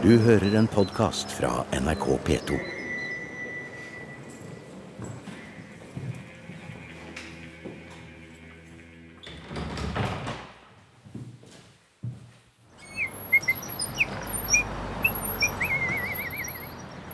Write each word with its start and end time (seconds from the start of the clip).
Du 0.00 0.14
hører 0.16 0.54
en 0.56 0.64
podkast 0.66 1.28
fra 1.36 1.50
NRK 1.76 2.04
P2. 2.24 2.54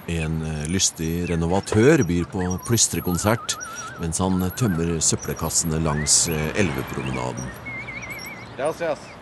En 0.07 0.39
eh, 0.47 0.63
lystig 0.71 1.27
renovatør 1.27 2.07
byr 2.07 2.31
på 2.31 2.47
plystrekonsert 2.71 3.59
mens 3.99 4.23
han 4.23 4.39
tømmer 4.55 5.01
søppelkassene 5.03 5.83
langs 5.83 6.29
elvepromenaden. 6.31 6.55
elvepromenaden. 6.63 7.55
Gracias. 8.57 9.16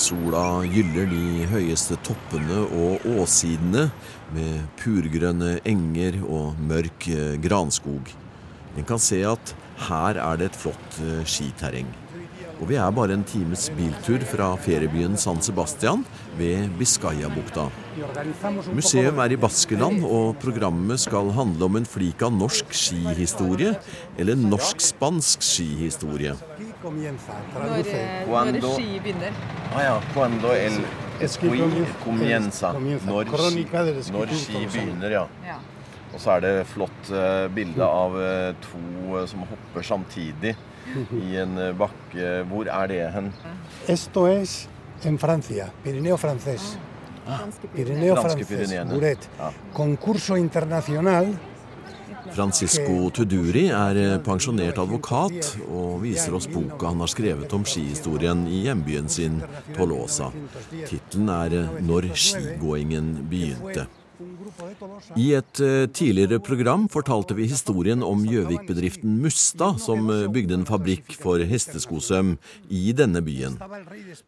Sola 0.00 0.62
gyller 0.64 1.10
de 1.10 1.44
høyeste 1.50 1.98
toppene 2.06 2.62
og 2.72 3.02
åssidene 3.20 3.90
med 4.32 4.62
purgrønne 4.80 5.58
enger 5.68 6.16
og 6.24 6.56
mørk 6.70 7.08
eh, 7.12 7.34
granskog. 7.44 8.08
En 8.80 8.86
kan 8.88 9.02
se 9.02 9.20
at 9.28 9.52
her 9.90 10.20
er 10.22 10.40
det 10.40 10.48
et 10.50 10.56
flott 10.62 11.02
eh, 11.04 11.20
skiterreng. 11.28 11.90
Og 12.60 12.68
vi 12.68 12.76
er 12.80 12.96
bare 12.96 13.16
en 13.16 13.24
times 13.24 13.66
biltur 13.76 14.24
fra 14.28 14.50
feriebyen 14.60 15.20
San 15.20 15.40
Sebastian 15.44 16.06
ved 16.36 16.72
Biscayabukta. 16.80 17.68
Museum 18.72 19.20
er 19.24 19.32
i 19.32 19.40
Baskeland, 19.40 20.04
og 20.04 20.36
programmet 20.40 21.00
skal 21.00 21.32
handle 21.36 21.68
om 21.68 21.80
en 21.80 21.88
flik 21.88 22.24
av 22.24 22.32
norsk 22.36 22.72
skihistorie, 22.76 23.72
eller 24.20 24.36
norsk-spansk 24.40 25.44
skihistorie. 25.44 26.36
Når, 26.82 27.86
eh, 27.86 28.26
når 28.26 28.72
ski 28.72 29.00
begynner. 29.04 29.32
Ah 29.74 29.82
ja, 29.84 30.00
cuando 30.14 30.52
el 30.54 30.78
esqui 31.20 31.50
comienza. 32.04 32.72
Når 32.72 32.98
ski, 33.50 33.66
når 34.12 34.34
ski 34.34 34.66
begynner, 34.66 35.10
ja. 35.10 35.26
Ja. 35.46 35.58
Og 36.14 36.20
så 36.20 36.30
er 36.38 36.40
det 36.40 36.54
flott 36.72 37.10
eh, 37.12 37.48
bilde 37.54 37.84
av 37.84 38.16
eh, 38.18 38.54
to 38.64 39.26
som 39.30 39.44
hopper 39.50 39.82
samtidig 39.82 40.56
i 41.20 41.36
en 41.42 41.58
bakke. 41.78 42.32
Hvor 42.48 42.70
er 42.72 42.86
det 42.88 43.02
hen? 43.14 43.32
Esto 43.88 44.26
es 44.26 44.68
en 45.04 45.18
Francia, 45.18 45.68
Pirineo 45.84 46.16
francés. 46.16 46.78
Ah. 47.26 47.44
Pirineo 47.74 48.16
francés. 48.16 48.74
Muret. 48.88 49.28
Ja. 49.38 49.52
Concurso 49.72 50.36
internacional 50.36 51.36
Francisco 52.34 53.10
Tuduri 53.14 53.66
er 53.74 53.98
eh, 53.98 54.16
pensjonert 54.24 54.78
advokat 54.80 55.54
og 55.66 56.00
viser 56.04 56.34
oss 56.36 56.46
boka 56.50 56.90
han 56.90 57.02
har 57.02 57.10
skrevet 57.10 57.52
om 57.56 57.64
skihistorien 57.66 58.44
i 58.48 58.64
hjembyen 58.66 59.08
sin, 59.10 59.40
Tolosa. 59.76 60.30
Tittelen 60.88 61.30
er 61.34 61.56
eh, 61.58 61.80
'Når 61.80 62.10
skigåingen 62.14 63.16
begynte'. 63.30 63.86
I 65.16 65.32
et 65.38 65.60
eh, 65.64 65.86
tidligere 65.88 66.38
program 66.38 66.86
fortalte 66.88 67.34
vi 67.34 67.48
historien 67.48 68.02
om 68.02 68.22
Gjøvik-bedriften 68.26 69.18
Musta, 69.22 69.72
som 69.78 70.06
bygde 70.32 70.60
en 70.60 70.68
fabrikk 70.68 71.16
for 71.22 71.40
hesteskosøm 71.40 72.36
i 72.68 72.92
denne 72.92 73.24
byen. 73.24 73.58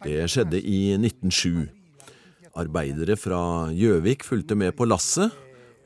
Det 0.02 0.26
skjedde 0.32 0.58
i 0.58 0.96
1907. 0.96 1.68
Arbeidere 2.52 3.16
fra 3.16 3.70
Gjøvik 3.72 4.24
fulgte 4.24 4.56
med 4.58 4.74
på 4.76 4.88
lasset, 4.88 5.32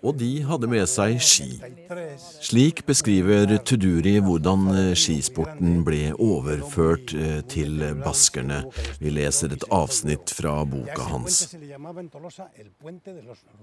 og 0.04 0.18
de 0.20 0.30
hadde 0.46 0.68
med 0.70 0.84
seg 0.90 1.16
ski. 1.24 1.48
Slik 2.44 2.82
beskriver 2.88 3.56
Tuduri 3.66 4.16
hvordan 4.24 4.66
eh, 4.72 4.90
skisporten 4.98 5.80
ble 5.86 6.12
overført 6.12 7.14
eh, 7.16 7.40
til 7.48 7.80
baskerne. 8.02 8.62
Vi 9.00 9.12
leser 9.14 9.54
et 9.56 9.66
avsnitt 9.74 10.32
fra 10.36 10.58
boka 10.68 11.08
hans. 11.10 11.40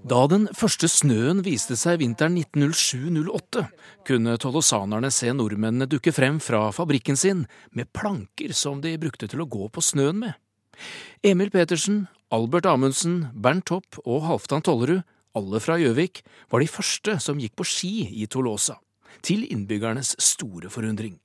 Da 0.04 0.20
den 0.30 0.48
første 0.56 0.90
snøen 0.90 1.44
viste 1.46 1.78
seg 1.78 2.00
vinteren 2.02 2.38
1907-08, 2.42 3.66
kunne 4.08 4.38
tolosanerne 4.40 5.12
se 5.14 5.32
nordmennene 5.32 5.88
dukke 5.90 6.12
frem 6.14 6.40
fra 6.42 6.66
fabrikken 6.74 7.18
sin 7.20 7.46
med 7.72 7.92
planker 7.96 8.52
som 8.56 8.82
de 8.84 8.96
brukte 9.00 9.30
til 9.30 9.44
å 9.44 9.48
gå 9.50 9.70
på 9.72 9.84
snøen 9.84 10.20
med. 10.26 10.34
Emil 11.24 11.50
Petersen, 11.54 12.06
Albert 12.34 12.66
Amundsen, 12.66 13.28
Bernt 13.32 13.68
Topp 13.70 14.00
og 14.04 14.24
Halvdan 14.26 14.64
Tollerud, 14.66 15.04
alle 15.34 15.60
fra 15.62 15.78
Gjøvik, 15.80 16.22
var 16.50 16.62
de 16.62 16.70
første 16.70 17.18
som 17.22 17.40
gikk 17.40 17.56
på 17.58 17.66
ski 17.68 17.92
i 18.22 18.28
Tolosa, 18.30 18.78
til 19.22 19.44
innbyggernes 19.50 20.14
store 20.22 20.70
forundring. 20.72 21.18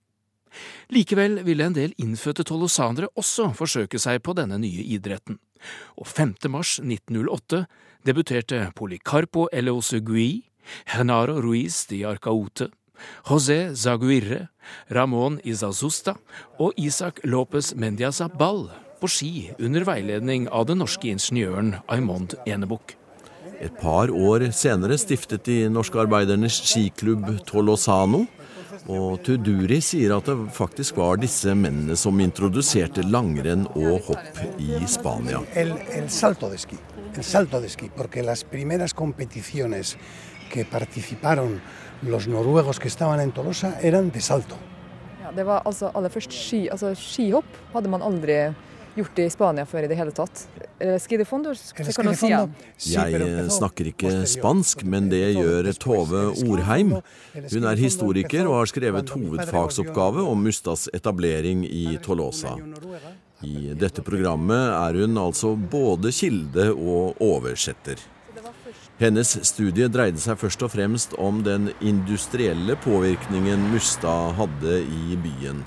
Likevel 0.89 1.43
ville 1.45 1.67
en 1.69 1.75
del 1.75 1.93
innfødte 2.01 2.45
tolosanere 2.49 3.11
også 3.19 3.51
forsøke 3.57 4.01
seg 4.01 4.23
på 4.25 4.33
denne 4.37 4.57
nye 4.61 4.85
idretten, 4.95 5.37
og 5.97 6.07
5. 6.09 6.35
mars 6.49 6.79
1908 6.81 7.65
debuterte 8.07 8.63
Policarpo 8.75 9.47
Eleosegui, 9.53 10.45
Genaro 10.89 11.39
Ruiz 11.41 11.85
de 11.89 12.03
Arcaute, 12.07 12.69
José 13.29 13.75
Zaguirre, 13.75 14.49
Ramón 14.91 15.39
Izazusta 15.47 16.17
og 16.59 16.73
Isak 16.77 17.23
López 17.23 17.73
Mendiazabal 17.75 18.67
på 18.99 19.07
ski 19.07 19.33
under 19.59 19.87
veiledning 19.87 20.49
av 20.51 20.67
den 20.67 20.83
norske 20.83 21.07
ingeniøren 21.07 21.77
Aymond 21.87 22.35
Enebukk. 22.45 22.98
Et 23.59 23.73
par 23.81 24.09
år 24.09 24.49
senere 24.55 24.97
stiftet 24.97 25.45
de 25.45 25.57
norske 25.71 25.99
arbeidernes 25.99 26.61
skiklubb 26.63 27.41
Tolosano. 27.47 28.25
Og 28.89 29.19
Tuduri 29.25 29.81
sier 29.83 30.15
at 30.15 30.29
det 30.29 30.37
faktisk 30.55 30.97
var 30.97 31.19
disse 31.19 31.51
mennene 31.57 31.97
som 31.99 32.19
introduserte 32.23 33.03
langrenn 33.03 33.67
og 33.75 34.07
hopp 34.07 34.39
i 34.57 34.79
Spania. 34.89 35.43
El, 35.59 35.75
el 35.93 36.07
salto 36.09 36.49
de 36.49 36.57
ski. 36.57 36.79
el 37.17 37.23
salto 37.23 37.59
de 37.61 37.69
ski, 37.69 37.89
porque 37.95 38.23
las 38.23 38.43
primeras 38.43 38.93
competiciones 38.93 39.97
que 40.51 40.65
participaron 40.65 41.61
los 42.01 42.27
noruegos 42.27 42.79
que 42.79 42.87
estaban 42.87 43.19
en 43.19 43.31
Tolosa 43.31 43.77
eran 43.81 44.11
de 44.11 44.21
salto. 44.21 44.55
Ja, 45.21 45.31
det 45.35 45.45
var 45.45 45.61
altså 45.65 45.91
aller 45.95 46.09
først 46.09 46.33
ski, 46.33 46.69
altså 46.71 46.93
skihopp 46.95 47.57
hadde 47.73 47.89
man 47.89 48.01
aldri 48.01 48.37
gjort 48.99 49.19
i 49.23 49.29
Spania 49.33 49.65
før 49.67 49.85
i 49.85 49.89
det 49.91 49.97
hele 49.99 50.13
tatt. 50.15 50.35
Eh, 50.79 50.97
Jeg 50.99 51.25
eh, 53.21 53.49
snakker 53.55 53.85
ikke 53.91 54.11
spansk, 54.29 54.83
men 54.83 55.09
det 55.11 55.23
gjør. 55.35 55.71
Tove 55.79 56.21
Orheim. 56.45 56.89
Hun 57.35 57.63
er 57.71 57.77
historiker 57.79 58.43
og 58.47 58.55
har 58.61 58.67
skrevet 58.71 59.07
hovedfagsoppgave 59.15 60.21
om 60.27 60.37
Mustas 60.43 60.89
etablering 60.93 61.65
i 61.65 61.97
Tolosa. 62.03 62.57
I 63.43 63.73
dette 63.79 64.01
programmet 64.03 64.73
er 64.75 64.93
hun 64.99 65.17
altså 65.17 65.55
både 65.55 66.11
kilde 66.11 66.73
og 66.75 67.15
oversetter. 67.23 67.95
Hennes 68.99 69.29
studie 69.47 69.87
dreide 69.87 70.19
seg 70.19 70.35
først 70.41 70.63
og 70.65 70.73
fremst 70.73 71.13
om 71.23 71.39
den 71.45 71.69
industrielle 71.79 72.75
påvirkningen 72.83 73.69
Mustad 73.71 74.33
hadde 74.35 74.81
i 74.83 75.15
byen. 75.23 75.63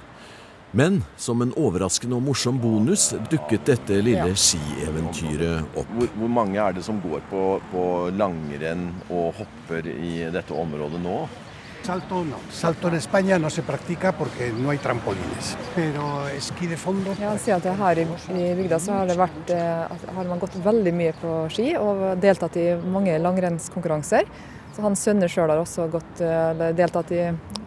Men 0.75 1.03
som 1.21 1.43
en 1.45 1.51
overraskende 1.61 2.17
og 2.17 2.25
morsom 2.25 2.57
bonus 2.57 3.11
dukket 3.29 3.67
dette 3.69 3.99
lille 4.01 4.33
skieventyret 4.41 5.77
opp. 5.77 5.91
Hvor, 5.99 6.09
hvor 6.17 6.33
mange 6.33 6.57
er 6.65 6.79
det 6.79 6.85
som 6.87 7.01
går 7.03 7.21
på, 7.29 7.43
på 7.69 7.85
langrenn 8.17 8.87
og 9.11 9.35
hopper 9.37 9.91
i 9.93 10.15
dette 10.33 10.57
området 10.57 11.03
nå? 11.05 11.19
Salto 11.83 12.23
no. 12.25 12.41
Salto 12.49 12.89
en 12.89 12.97
España 12.97 13.39
no 13.39 13.51
se 13.51 13.63
practica 13.63 14.13
porque 14.13 14.51
no 14.53 14.71
hay 14.71 14.79
trampolines. 14.79 15.57
Pero 15.75 16.27
esquí 16.29 16.67
de 16.67 16.77
fondo. 16.77 17.13
Ja, 17.21 17.35
han 17.35 17.39
sier 17.43 17.59
at 17.59 17.67
her 17.67 17.99
i, 17.99 18.09
i 18.33 18.51
bygda 18.57 18.81
så 18.81 18.97
har, 19.03 19.13
det 19.13 19.21
vært, 19.21 19.51
eh, 19.53 20.05
har 20.17 20.29
man 20.31 20.41
gått 20.41 20.57
veldig 20.63 20.93
mye 20.95 21.15
på 21.21 21.39
ski 21.53 21.73
og 21.77 22.05
deltatt 22.23 22.57
i 22.57 22.69
mange 22.81 23.19
langrennskonkurranser. 23.21 24.31
Så 24.73 24.85
Hans 24.87 25.03
sønner 25.05 25.29
sjøl 25.29 25.53
har 25.53 25.61
også 25.61 25.91
gått, 25.93 26.23
eh, 26.23 26.45
eller 26.55 26.79
deltatt 26.79 27.13
i 27.13 27.27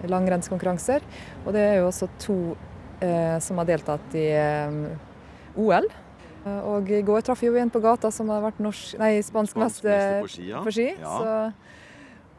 langrennskonkurranser. 0.10 1.06
Og 1.44 1.54
det 1.54 1.68
er 1.74 1.84
jo 1.84 1.92
også 1.92 2.10
to 2.18 2.40
som 3.44 3.58
har 3.62 3.68
deltatt 3.70 4.16
i 4.16 4.28
eh, 4.32 5.58
OL. 5.60 5.88
Eh, 6.46 6.62
Og 6.70 6.92
i 6.92 7.02
går 7.06 7.26
traff 7.26 7.42
vi 7.42 7.50
jo 7.50 7.58
en 7.60 7.72
på 7.74 7.82
gata 7.84 8.12
som 8.14 8.30
har 8.30 8.44
vært 8.44 8.62
norsk, 8.64 8.98
nei, 9.02 9.18
spansk 9.26 9.58
mester 9.60 10.22
på 10.22 10.32
ski, 10.36 10.50
ja. 10.52 10.62
på 10.66 10.74
ski. 10.76 10.90
Ja. 11.02 11.16
Så, 11.18 11.76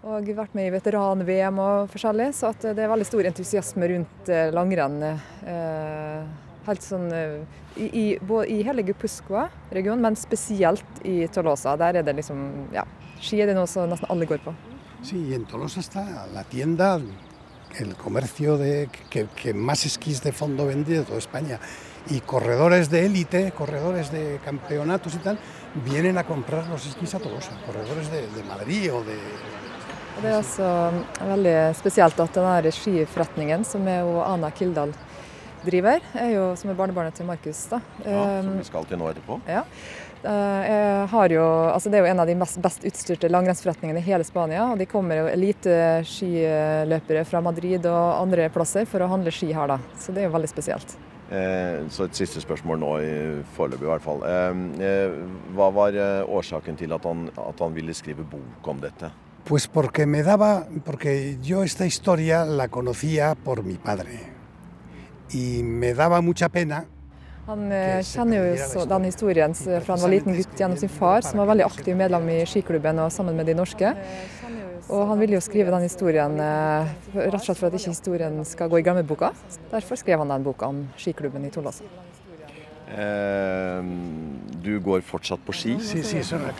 og 0.06 0.28
vært 0.38 0.52
med 0.54 0.68
i 0.68 0.74
veteran-VM 0.76 1.56
og 1.58 1.88
forskjellig. 1.90 2.28
Så 2.38 2.52
at 2.52 2.62
det 2.62 2.84
er 2.84 2.92
veldig 2.92 3.08
stor 3.08 3.26
entusiasme 3.26 3.88
rundt 3.90 4.30
eh, 4.30 4.52
langrenn. 4.54 5.00
Eh, 5.02 6.20
helt 6.68 6.84
sånn 6.84 7.08
eh, 7.14 7.40
i, 7.76 7.88
i, 7.88 8.04
både 8.22 8.46
i 8.54 8.60
hele 8.66 8.84
Guipuscoa-regionen, 8.86 10.04
men 10.06 10.18
spesielt 10.18 11.02
i 11.06 11.24
Tolosa. 11.34 11.74
Der 11.80 12.00
er 12.00 12.06
det 12.06 12.14
liksom 12.20 12.46
Ja, 12.74 12.86
ski 13.18 13.42
er 13.42 13.50
det 13.50 13.58
noe 13.58 13.66
som 13.70 13.90
nesten 13.90 14.10
alle 14.12 14.28
går 14.30 14.44
på. 14.46 14.54
Sí, 15.06 15.18
en 15.34 15.44
Tolosa 15.50 15.82
está 15.82 16.06
la 16.32 16.46
tienda, 16.50 16.96
el 17.78 17.94
comercio 17.96 18.56
de, 18.56 18.88
que, 19.10 19.26
que 19.34 19.54
más 19.54 19.84
esquís 19.86 20.22
de 20.22 20.32
fondo 20.32 20.66
vende 20.66 20.98
de 20.98 21.04
toda 21.04 21.18
España. 21.18 21.58
Y 22.08 22.20
corredores 22.20 22.88
de 22.88 23.06
élite, 23.06 23.52
corredores 23.52 24.12
de 24.12 24.38
campeonatos 24.44 25.14
y 25.14 25.18
tal, 25.18 25.38
vienen 25.84 26.18
a 26.18 26.24
comprar 26.24 26.66
los 26.68 26.86
esquís 26.86 27.14
a 27.14 27.18
Tolosa. 27.18 27.50
Corredores 27.66 28.10
de, 28.10 28.22
de 28.28 28.42
Madrid 28.44 28.92
o 28.92 29.02
de... 29.02 29.18
Det 30.16 30.30
er 30.30 30.38
altså 30.38 30.66
veldig 31.20 31.74
spesielt 31.76 32.20
at 32.20 32.32
den 32.32 32.46
her 32.48 32.70
skiforretningen, 32.72 33.64
som 33.68 33.84
er 33.84 33.98
jo 34.00 34.22
Ana 34.24 34.48
Kildahl 34.48 34.94
Driver, 35.66 36.02
er 36.14 36.30
jo, 36.32 36.48
som 36.56 36.70
er 36.72 36.78
barnebarnet 36.78 37.14
til 37.18 37.26
Markus. 37.28 37.66
da. 37.70 37.80
Ja, 38.04 38.42
som 38.42 38.52
Um, 38.54 38.58
vi 38.58 38.68
skal 38.68 38.84
til 38.86 38.98
nå 39.02 39.10
etterpå. 39.12 39.40
ja. 39.50 39.64
Eh, 40.26 40.62
jeg 40.66 41.08
har 41.12 41.30
jo, 41.30 41.42
altså 41.70 41.90
det 41.92 41.98
er 41.98 42.06
jo 42.06 42.10
en 42.10 42.20
av 42.22 42.26
de 42.26 42.34
mest, 42.34 42.56
best 42.62 42.84
utstyrte 42.88 43.28
langrennsforretningene 43.30 44.00
i 44.00 44.06
hele 44.08 44.24
Spania. 44.26 44.64
og 44.72 44.78
De 44.80 44.86
kommer 44.90 45.20
jo 45.20 45.26
eliteskiløpere 45.30 47.24
fra 47.28 47.40
Madrid 47.44 47.86
og 47.86 48.22
andre 48.22 48.48
plasser 48.50 48.88
for 48.90 49.04
å 49.04 49.10
handle 49.12 49.30
ski 49.30 49.52
her. 49.54 49.66
da. 49.68 49.78
Så 50.00 50.12
det 50.12 50.24
er 50.24 50.28
jo 50.30 50.34
veldig 50.34 50.50
spesielt. 50.50 50.96
Eh, 51.30 51.86
så 51.90 52.04
et 52.06 52.14
siste 52.14 52.40
spørsmål 52.42 52.78
nå, 52.78 52.90
i 53.02 53.12
foreløpig 53.56 53.86
i 53.86 53.90
hvert 53.92 54.02
fall. 54.02 54.22
Eh, 54.26 54.52
eh, 54.86 55.10
hva 55.54 55.70
var 55.74 55.94
eh, 55.94 56.22
årsaken 56.26 56.76
til 56.78 56.92
at 56.96 57.04
han, 57.04 57.28
at 57.36 57.62
han 57.62 57.74
ville 57.74 57.94
skrive 57.94 58.24
bok 58.26 58.68
om 58.68 58.80
dette? 58.82 59.10
Pues 59.46 59.68
porque 59.68 60.06
me 60.06 60.22
daba, 60.22 60.66
porque 60.84 61.36
yo 61.40 61.62
esta 61.62 61.86
historia 61.86 62.44
la 62.44 62.66
conocía 62.68 63.36
por 63.36 63.62
mi 63.62 63.74
padre 63.74 64.35
y 65.32 65.62
me 65.62 65.94
daba 65.94 66.20
mucha 66.20 66.48
pena 66.48 66.84
Han 67.46 67.70
eh, 67.72 68.02
kjenner 68.02 68.42
jo 68.42 68.84
den 68.90 69.04
historien 69.06 69.54
fra 69.54 69.94
han 69.94 70.02
var 70.02 70.10
liten 70.10 70.34
gutt 70.34 70.58
gjennom 70.58 70.78
sin 70.80 70.90
far, 70.90 71.22
som 71.22 71.38
var 71.38 71.46
veldig 71.52 71.62
aktiv 71.66 71.94
medlem 71.94 72.26
i 72.34 72.40
skiklubben 72.48 72.98
og 72.98 73.12
sammen 73.14 73.36
med 73.38 73.46
de 73.46 73.54
norske. 73.54 73.92
Og 74.90 75.04
han 75.12 75.20
ville 75.22 75.38
jo 75.38 75.42
skrive 75.42 75.70
den 75.70 75.86
historien 75.86 76.34
eh, 76.42 76.90
rett 77.14 77.38
og 77.38 77.44
slett 77.44 77.60
for 77.60 77.68
at 77.68 77.78
ikke 77.78 77.94
historien 77.94 78.40
skal 78.46 78.70
gå 78.72 78.80
i 78.80 78.86
glemmeboka. 78.86 79.30
Derfor 79.70 80.02
skrev 80.02 80.24
han 80.24 80.34
den 80.34 80.46
boka 80.46 80.72
om 80.74 80.82
skiklubben 80.98 81.46
i 81.46 81.52
Tolosa. 81.54 81.86
Eh, 82.86 83.82
du 84.62 84.80
går 84.82 85.06
fortsatt 85.06 85.42
på 85.46 85.54
ski. 85.54 85.76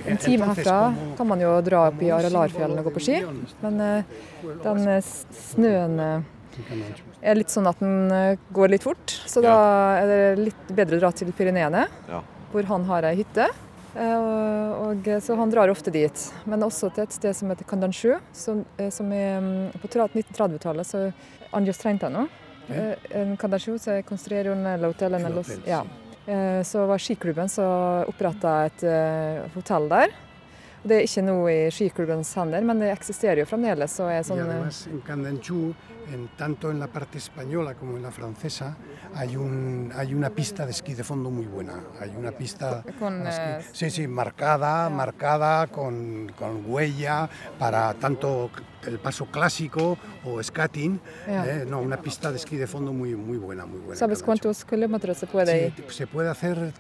En 0.06 0.22
time 0.22 0.50
herfra 0.50 0.78
kan 1.19 1.26
man 1.26 1.42
jo 1.42 1.52
dra 1.66 1.86
opp 1.90 2.02
i 2.02 2.10
Aralarfjellene 2.14 2.82
og 2.82 2.90
gå 2.90 2.94
på 2.96 3.04
ski, 3.08 3.20
men 3.62 3.82
eh, 3.82 4.16
den 4.64 4.88
eh, 4.90 5.12
snøen 5.50 6.00
eh, 6.02 6.32
er 7.23 7.35
litt 7.38 7.53
sånn 7.53 7.67
at 7.69 7.79
den 7.82 8.11
eh, 8.12 8.38
går 8.53 8.69
litt 8.75 8.82
fort. 8.87 9.14
Så 9.26 9.43
da 9.44 9.55
er 10.00 10.06
det 10.11 10.44
litt 10.47 10.73
bedre 10.76 10.97
å 10.99 11.00
dra 11.06 11.11
til 11.12 11.32
Pyreneene, 11.37 11.87
Ja. 12.08 12.23
hvor 12.53 12.64
han 12.64 12.85
har 12.85 13.05
ei 13.05 13.17
hytte. 13.17 13.49
Eh, 13.97 14.73
Og, 14.87 15.03
så 15.23 15.37
han 15.37 15.50
drar 15.50 15.69
ofte 15.73 15.91
dit. 15.91 16.32
Men 16.47 16.61
også 16.62 16.93
til 16.94 17.05
et 17.05 17.12
sted 17.12 17.35
som 17.35 17.49
heter 17.49 17.64
Candanchou, 17.64 18.19
som, 18.32 18.64
eh, 18.79 18.91
som 18.91 19.11
er 19.12 19.41
mm, 19.41 19.73
på 19.81 19.88
1930-tallet. 19.88 20.87
Så 20.87 21.12
Anjos 21.53 21.79
Trentano. 21.79 22.29
Ja. 22.69 22.94
En 23.14 23.37
så 23.37 23.79
se 23.79 24.03
construyeron 24.03 24.67
el 24.67 24.85
hotel 24.85 25.14
en 25.14 25.32
los, 25.35 25.50
ja. 25.67 25.85
Eh, 26.26 26.62
Så 26.62 26.87
var 26.87 26.99
skiklubben 26.99 27.49
som 27.49 28.05
oppretta 28.08 28.67
et 28.67 28.82
hotell 29.55 29.88
der. 29.88 30.08
Det 30.87 30.97
er 31.00 31.06
ikke 31.06 31.23
noe 31.25 31.50
i 31.50 31.70
skiklubbens 31.70 32.35
hender, 32.38 32.62
men 32.62 32.79
det 32.79 32.93
eksisterer 32.93 33.38
jo 33.43 33.47
fremdeles. 33.47 33.99
Og 34.00 34.11
er 34.11 34.23
sånn, 34.23 34.43
en 36.12 36.29
tanto 36.37 36.70
en 36.70 36.79
la 36.79 36.87
parte 36.87 37.19
española 37.19 37.75
como 37.75 37.97
en 37.97 38.03
la 38.03 38.11
francesa, 38.11 38.76
hay, 39.14 39.37
un, 39.37 39.93
hay 39.94 40.14
una 40.14 40.31
pista 40.31 40.64
de 40.64 40.73
esquí 40.73 40.94
de 40.94 41.05
fondo 41.05 41.31
muy 41.31 41.47
buena. 41.47 41.81
Hay 42.00 42.14
una 42.17 42.32
pista 42.32 42.82
Con, 42.99 43.25
de 43.25 43.31
eh, 43.31 43.58
sí, 43.73 43.91
sí, 43.91 44.06
marcada, 44.06 44.88
marcada 44.91 45.67
con, 45.67 46.32
con 46.38 46.64
huella 46.70 47.29
para 47.58 47.94
tanto 47.94 48.50
el 48.87 48.99
paso 48.99 49.26
clásico 49.26 49.99
o 50.25 50.43
skating. 50.43 51.00
Ja. 51.26 51.47
eh, 51.47 51.64
no, 51.67 51.81
una 51.81 51.97
pista 51.97 52.31
de 52.31 52.37
esquí 52.37 52.56
de 52.56 52.67
fondo 52.67 52.93
muy, 52.93 53.14
muy 53.17 53.38
buena, 53.38 53.67
muy 53.67 53.81
buena. 53.81 53.97
¿Sabes 53.99 54.23
cuántos 54.23 54.64
kilómetros 54.64 55.17
se 55.17 55.26
puede 55.26 55.67
ir? 55.67 55.73
Sí, 55.76 55.85
se 55.88 56.06
puede 56.06 56.29
hacer 56.31 56.73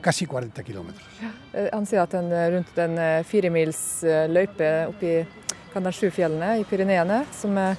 casi 0.00 0.26
40 0.26 0.62
kilómetros. 0.62 1.04
Eh, 1.52 1.68
Han 1.72 1.86
sier 1.86 2.00
at 2.00 2.14
en, 2.14 2.32
eh, 2.32 2.50
rundt 2.50 2.78
en 2.78 2.98
eh, 2.98 3.22
firemils 3.24 4.02
eh, 4.02 4.26
løype 4.28 4.86
oppi 4.88 5.12
Kandansjufjellene 5.72 6.58
i 6.60 6.64
Pyreneene, 6.68 7.22
som 7.32 7.56
er 7.56 7.76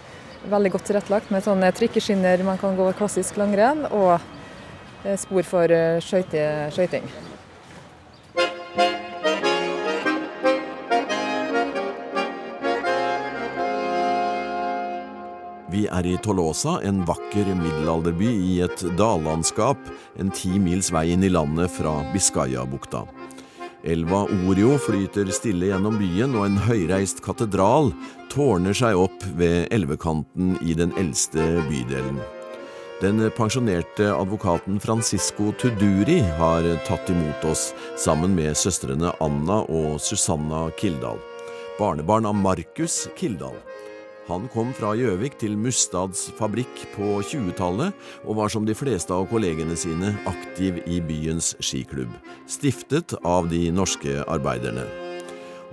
veldig 0.49 0.73
godt 0.75 0.89
tilrettelagt 0.89 1.31
med 1.33 1.45
sånne 1.45 1.71
trikkeskinner 1.75 2.43
man 2.47 2.59
kan 2.61 2.77
gå 2.79 2.89
klassisk 2.97 3.37
langrenn, 3.41 3.85
og 3.91 4.17
eh, 5.05 5.15
spor 5.19 5.47
for 5.47 5.71
eh, 5.71 6.01
skøyting. 6.03 7.07
Vi 15.73 15.87
er 15.89 16.05
i 16.05 16.13
Tolosa, 16.21 16.75
en 16.85 16.99
vakker 17.07 17.47
middelalderby 17.57 18.29
i 18.29 18.59
et 18.61 18.83
dallandskap 18.99 19.79
en 20.21 20.29
ti 20.29 20.59
mils 20.61 20.91
vei 20.93 21.07
inn 21.15 21.25
i 21.25 21.31
landet 21.33 21.73
fra 21.73 21.95
Biscayabukta. 22.13 23.07
Elva 23.83 24.21
Orio 24.47 24.77
flyter 24.79 25.27
stille 25.35 25.67
gjennom 25.67 25.97
byen, 25.99 26.37
og 26.39 26.45
en 26.47 26.61
høyreist 26.63 27.19
katedral 27.25 27.89
tårner 28.31 28.75
seg 28.77 28.95
opp 28.95 29.25
ved 29.35 29.67
elvekanten 29.75 30.53
i 30.63 30.75
den 30.79 30.95
eldste 30.99 31.43
bydelen. 31.67 32.21
Den 33.03 33.19
pensjonerte 33.35 34.07
advokaten 34.15 34.79
Francisco 34.79 35.51
Tuduri 35.59 36.21
har 36.39 36.63
tatt 36.87 37.11
imot 37.11 37.43
oss 37.49 37.73
sammen 37.99 38.31
med 38.37 38.55
søstrene 38.55 39.11
Anna 39.19 39.59
og 39.67 39.99
Susanna 39.99 40.69
Kildahl, 40.79 41.19
barnebarn 41.75 42.29
av 42.31 42.39
Markus 42.39 43.09
Kildahl. 43.19 43.59
Han 44.29 44.47
kom 44.53 44.71
fra 44.75 44.93
Gjøvik 44.95 45.35
til 45.41 45.57
Mustads 45.59 46.29
fabrikk 46.37 46.85
på 46.93 47.17
20-tallet, 47.27 47.91
og 48.23 48.37
var 48.39 48.53
som 48.53 48.63
de 48.63 48.75
fleste 48.77 49.11
av 49.11 49.27
kollegene 49.31 49.75
sine 49.79 50.13
aktiv 50.29 50.79
i 50.87 51.01
byens 51.03 51.53
skiklubb, 51.59 52.13
stiftet 52.47 53.17
av 53.27 53.51
de 53.51 53.65
norske 53.75 54.21
arbeiderne. 54.23 54.87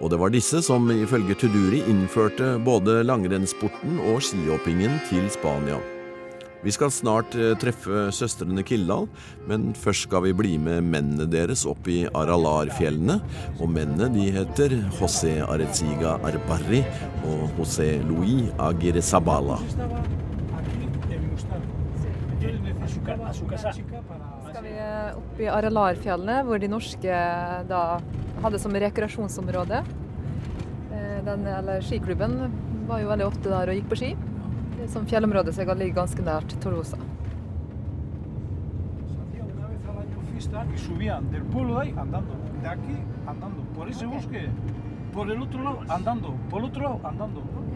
Og 0.00 0.10
det 0.10 0.18
var 0.18 0.32
disse 0.32 0.64
som 0.64 0.88
ifølge 0.90 1.36
Tuduri 1.38 1.84
innførte 1.92 2.56
både 2.64 3.02
langrennssporten 3.04 4.00
og 4.10 4.22
skihoppingen 4.24 4.98
til 5.12 5.28
Spania. 5.30 5.78
Vi 6.60 6.72
skal 6.74 6.90
snart 6.92 7.32
eh, 7.40 7.54
treffe 7.56 8.10
søstrene 8.12 8.60
Kildahl, 8.66 9.06
men 9.48 9.70
først 9.72 10.04
skal 10.04 10.26
vi 10.26 10.34
bli 10.36 10.58
med 10.60 10.84
mennene 10.92 11.24
deres 11.32 11.62
opp 11.68 11.88
i 11.88 12.02
Aralar-fjellene. 12.12 13.16
Og 13.56 13.70
mennene 13.72 14.10
de 14.12 14.26
heter 14.34 14.74
José 14.98 15.38
Areziga 15.40 16.18
Arbarri 16.20 16.82
og 17.24 17.56
José 17.56 17.94
Louis 18.04 18.52
Aguirre 18.60 19.00
Sabala. 19.00 19.56
Skal 24.50 24.64
vi 24.66 24.76
eh, 24.76 25.16
opp 25.16 25.40
i 25.40 25.48
Aralarfjellene, 25.48 26.42
hvor 26.44 26.60
de 26.60 26.68
norske 26.68 27.22
da 27.72 27.84
hadde 28.44 28.60
som 28.60 28.76
rekreasjonsområde. 28.84 29.80
Eh, 30.92 31.20
Den, 31.24 31.48
eller 31.48 31.80
skiklubben 31.84 32.42
var 32.88 33.00
jo 33.00 33.08
veldig 33.14 33.32
ofte 33.32 33.48
der 33.48 33.72
og 33.72 33.80
gikk 33.80 33.94
på 33.94 34.04
ski. 34.04 34.12
Som 34.90 35.06
fjellområde 35.06 35.52
så 35.52 35.74
ligger 35.74 35.94
ganske 35.94 36.22
nært 36.22 36.56
Tolosa. 36.62 36.96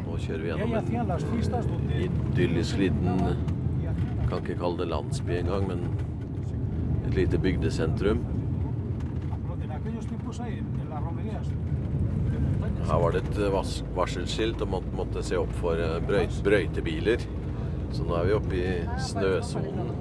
Nå 0.04 0.16
kjører 0.24 0.42
vi 0.42 0.48
gjennom 0.48 0.74
en 0.74 0.86
idyllisk 2.02 2.78
liten 2.82 3.22
Kan 4.28 4.38
ikke 4.40 4.58
kalle 4.58 4.76
det 4.82 4.88
landsby 4.90 5.32
engang, 5.38 5.68
men 5.68 5.80
et 7.06 7.14
lite 7.14 7.38
bygdesentrum. 7.38 8.18
En 9.62 9.70
aquellos 9.70 10.06
tiempos 10.06 10.40
ahí, 10.40 10.58
en, 10.58 10.66
en 10.80 10.90
las 10.90 11.02
romerías 11.04 11.46
de 11.48 12.38
montaña. 12.38 12.73
Her 12.84 13.00
var 13.00 13.14
det 13.16 13.22
et 13.24 13.38
varselskilt 13.52 13.94
varselskilt 13.96 14.60
og 14.64 14.68
man 14.76 14.88
måtte 14.98 15.22
se 15.24 15.38
opp 15.40 15.52
for 15.60 15.80
eh, 15.80 15.98
brøyt, 16.04 16.36
brøytebiler. 16.44 17.24
Så 17.94 18.04
nå 18.04 18.16
er 18.18 18.26
vi 18.28 18.36
oppe 18.36 18.58
i 18.58 18.72
snøsonen. 19.08 19.92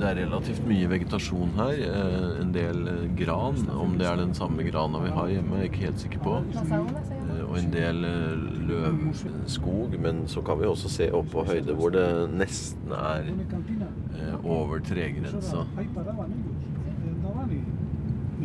Det 0.00 0.08
er 0.08 0.16
relativt 0.16 0.62
mye 0.64 0.86
vegetasjon 0.88 1.50
her. 1.58 1.74
eh, 1.84 2.40
En 2.40 2.52
del 2.54 2.86
eh, 2.88 3.02
gran. 3.18 3.58
Om 3.68 3.98
det 4.00 4.06
er 4.08 4.16
den 4.16 4.32
samme 4.34 4.64
grana 4.64 5.02
vi 5.02 5.10
har 5.12 5.28
hjemme, 5.28 5.56
er 5.58 5.66
jeg 5.66 5.72
ikke 5.74 5.84
helt 5.90 6.00
sikker 6.06 6.22
på. 6.24 6.38
Eh, 6.56 7.42
Og 7.50 7.58
en 7.58 7.70
del 7.74 8.04
eh, 8.04 8.46
løvskog. 8.70 9.98
Men 10.00 10.22
så 10.28 10.40
kan 10.46 10.60
vi 10.60 10.66
også 10.70 10.88
se 10.88 11.10
opp 11.12 11.28
på 11.34 11.44
høyde 11.50 11.74
hvor 11.76 11.90
det 11.92 12.06
nesten 12.32 12.92
er 12.96 13.28
eh, 13.28 14.36
over 14.44 14.78
tregrensa. 14.88 15.66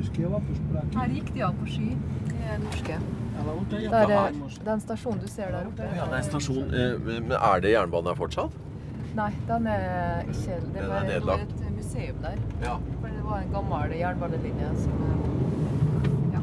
Por 0.10 0.78
aquí. 0.78 0.98
Her 0.98 1.08
gikk 1.16 1.34
de 1.34 1.42
av 1.42 1.54
på 1.54 1.66
ski, 1.68 1.98
de 2.30 2.58
norske. 2.64 3.00
Der 3.92 4.12
er 4.12 4.32
den 4.66 4.80
stasjonen 4.80 5.20
du 5.22 5.28
ser 5.28 5.52
der 5.52 5.66
oppe. 5.68 5.84
Ja, 5.96 6.06
det 6.06 6.18
er 6.20 6.22
stasjon. 6.22 6.74
eh, 6.74 6.98
Men 7.06 7.32
er 7.32 7.60
det 7.62 7.72
jernbane 7.72 8.08
her 8.08 8.16
fortsatt? 8.16 8.52
Nei, 9.16 9.32
den 9.48 9.68
er 9.68 10.22
ikke 10.24 10.60
Det 10.74 10.82
er 10.82 10.88
var 10.88 11.00
det 11.08 11.26
var 11.26 11.36
et 11.40 11.76
museum 11.76 12.16
der. 12.22 12.38
Ja. 12.64 12.76
For 13.02 13.08
det 13.08 13.24
var 13.24 13.38
en 13.40 13.52
gammel 13.54 13.92
jernbanelinje 14.00 14.76
som 14.76 14.92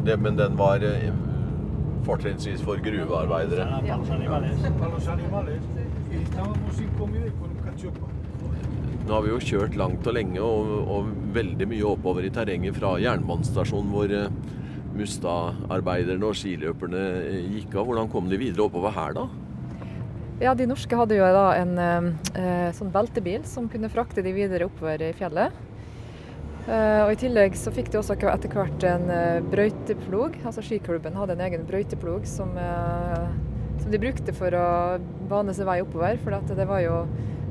Det, 0.05 0.19
men 0.21 0.37
den 0.37 0.57
var 0.59 0.77
eh, 0.83 1.13
fortrinnsvis 2.05 2.63
for 2.63 2.77
gruvearbeidere. 2.77 3.83
ja. 3.87 3.97
Para 3.97 4.99
Nå 9.03 9.17
har 9.17 9.25
vi 9.25 9.33
jo 9.33 9.41
kjørt 9.43 9.75
langt 9.79 10.07
og 10.07 10.15
lenge 10.15 10.43
og, 10.43 10.69
og 10.87 11.09
veldig 11.35 11.67
mye 11.73 11.87
oppover 11.91 12.27
i 12.27 12.31
terrenget 12.35 12.77
fra 12.79 12.95
jernbanestasjonen 13.03 13.91
hvor 13.91 14.13
eh, 14.15 14.29
Mustad-arbeiderne 14.93 16.29
og 16.29 16.37
skiløperne 16.39 17.01
eh, 17.25 17.41
gikk 17.57 17.75
av. 17.75 17.89
Hvordan 17.89 18.13
kom 18.13 18.31
de 18.31 18.39
videre 18.39 18.69
oppover 18.69 18.95
her, 18.95 19.17
da? 19.17 19.27
Ja, 20.43 20.55
De 20.59 20.69
norske 20.71 20.97
hadde 20.99 21.19
jo 21.19 21.27
da 21.35 21.49
en 21.59 21.75
eh, 21.83 22.71
sånn 22.77 22.95
beltebil 22.95 23.43
som 23.49 23.69
kunne 23.73 23.91
frakte 23.93 24.23
de 24.23 24.35
videre 24.37 24.71
oppover 24.71 25.03
i 25.09 25.13
fjellet. 25.19 25.55
Eh, 26.63 27.01
og 27.03 27.11
I 27.11 27.19
tillegg 27.19 27.57
så 27.59 27.73
fikk 27.75 27.91
de 27.91 27.99
også 27.99 28.15
etter 28.15 28.53
hvert 28.55 28.85
en 28.87 29.09
eh, 29.11 29.43
brøyteplog. 29.51 30.39
altså 30.47 30.63
Skiklubben 30.63 31.19
hadde 31.19 31.35
en 31.35 31.43
egen 31.49 31.67
brøyteplog 31.67 32.27
som, 32.31 32.55
eh, 32.55 33.27
som 33.83 33.91
de 33.91 34.03
brukte 34.03 34.35
for 34.37 34.55
å 34.55 34.67
bane 35.31 35.55
seg 35.59 35.67
vei 35.67 35.81
oppover. 35.83 36.23
For 36.23 36.55
det 36.55 36.69
var 36.71 36.85
jo 36.87 37.01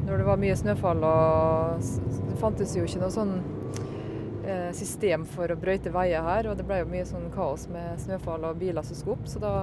når 0.06 0.18
det 0.18 0.28
var 0.28 0.40
mye 0.42 0.58
snøfall 0.58 1.04
og 1.08 1.90
Det 2.30 2.38
fantes 2.42 2.76
jo 2.76 2.84
ikke 2.88 3.02
noe 3.04 3.14
sånn 3.14 3.34
eh, 4.46 4.72
system 4.76 5.26
for 5.30 5.52
å 5.52 5.58
brøyte 5.60 5.94
veier 5.94 6.26
her, 6.26 6.50
og 6.50 6.58
det 6.58 6.66
ble 6.68 6.82
jo 6.82 6.90
mye 6.92 7.08
sånn 7.08 7.30
kaos 7.34 7.68
med 7.72 8.00
snøfall 8.02 8.48
og 8.50 8.60
biler 8.62 8.86
som 8.86 8.98
skulle 8.98 9.20
opp. 9.20 9.30
Så 9.30 9.42
da, 9.44 9.54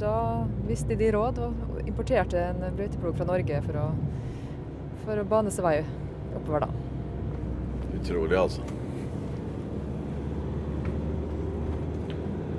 da 0.00 0.16
visste 0.68 0.98
de 0.98 1.10
råd 1.14 1.40
og 1.44 1.80
importerte 1.84 2.48
en 2.50 2.62
brøyteplog 2.76 3.18
fra 3.18 3.28
Norge 3.28 3.62
for 3.66 3.80
å, 3.82 3.86
for 5.04 5.22
å 5.22 5.28
bane 5.28 5.54
seg 5.54 5.66
vei 5.66 5.78
oppover, 6.38 6.68
da. 6.68 6.70
Utrolig, 7.98 8.36
altså. 8.38 8.62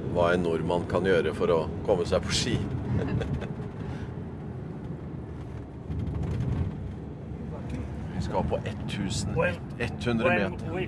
Hva 0.10 0.34
en 0.34 0.44
nordmann 0.44 0.88
kan 0.90 1.06
gjøre 1.06 1.32
for 1.38 1.54
å 1.54 1.60
komme 1.86 2.06
seg 2.10 2.26
på 2.26 2.36
ski. 2.36 2.58
Vi 8.19 8.19
skal 8.30 8.44
på 8.50 8.58
1100 8.66 10.30
meter. 10.30 10.74
We, 10.74 10.88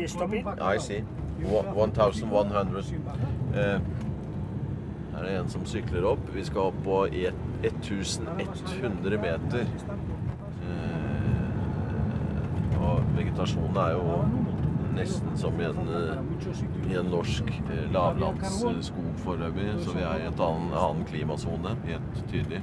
we 0.00 0.08
stop 0.08 0.34
it. 0.34 0.46
I 0.60 0.78
see. 0.78 1.04
1100. 1.40 2.84
Eh, 3.54 3.80
her 5.12 5.24
er 5.24 5.40
en 5.40 5.48
som 5.48 5.66
sykler 5.66 6.04
opp. 6.06 6.34
Vi 6.34 6.44
skal 6.44 6.60
opp 6.70 6.84
på 6.84 7.06
1100 7.06 9.18
meter. 9.22 9.66
Eh, 10.68 12.82
og 12.82 13.00
vegetasjonen 13.16 13.76
er 13.76 13.90
jo 13.96 14.24
nesten 14.96 15.38
som 15.38 15.60
i 15.60 15.64
en, 15.64 15.88
eh, 15.88 16.16
i 16.92 16.94
en 17.00 17.06
norsk 17.10 17.44
eh, 17.72 17.92
lavlandsskog 17.92 19.12
foreløpig. 19.24 19.84
Så 19.84 19.90
vi 19.96 20.02
er 20.02 20.16
i 20.20 20.26
en 20.28 20.34
annen, 20.38 20.72
annen 20.72 21.04
klimasone, 21.08 21.70
helt 21.88 22.24
tydelig. 22.30 22.60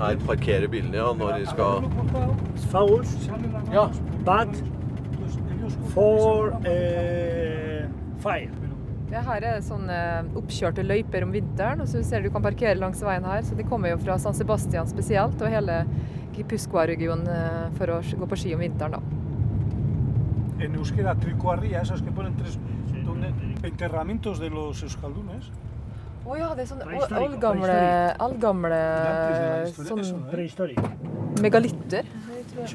Her 0.00 0.18
parkerer 0.26 0.70
bilene 0.72 0.98
ja, 1.00 1.10
når 1.16 1.38
de 1.38 1.50
skal 1.50 1.86
la 1.86 3.74
Ja. 3.74 3.86
Bad. 4.26 4.56
for 5.94 6.50
uh, 6.64 7.86
fire. 8.22 8.50
Det 9.10 9.20
her 9.26 9.36
er 9.36 9.56
det 9.58 9.66
sånne 9.66 9.96
oppkjørte 10.38 10.82
løyper 10.86 11.24
om 11.26 11.32
vinteren, 11.34 11.82
og 11.82 11.88
så 11.90 12.02
ser 12.06 12.22
du 12.22 12.28
du 12.28 12.34
kan 12.34 12.42
parkere 12.42 12.78
langs 12.78 13.02
veien 13.02 13.26
her. 13.26 13.42
Så 13.46 13.58
de 13.58 13.66
kommer 13.66 13.90
jo 13.90 13.98
fra 14.02 14.18
San 14.22 14.34
Sebastian 14.34 14.86
spesielt, 14.90 15.40
og 15.42 15.50
hele 15.50 15.82
Gipuzkoa-regionen 16.36 17.26
eh, 17.26 17.64
for 17.78 17.96
å 17.96 18.02
gå 18.02 18.30
på 18.30 18.38
ski 18.38 18.54
om 18.54 18.62
vinteren, 18.62 18.98
da. 18.98 19.20
en 20.60 20.74
euskera 20.76 21.14
tricoarría, 21.14 21.80
esas 21.80 22.02
que 22.02 22.12
ponen 22.12 22.36
tres 22.36 22.58
donde, 23.04 23.32
enterramientos 23.62 24.40
de 24.40 24.50
los 24.50 24.82
euskaldunes. 24.82 25.50
Å 26.20 26.36
ja, 26.36 26.50
det 26.54 26.62
er 26.64 26.68
sånne 26.68 26.84
la 26.84 26.92
historia, 27.00 27.28
sånn 29.88 30.12
megalitter. 31.40 32.04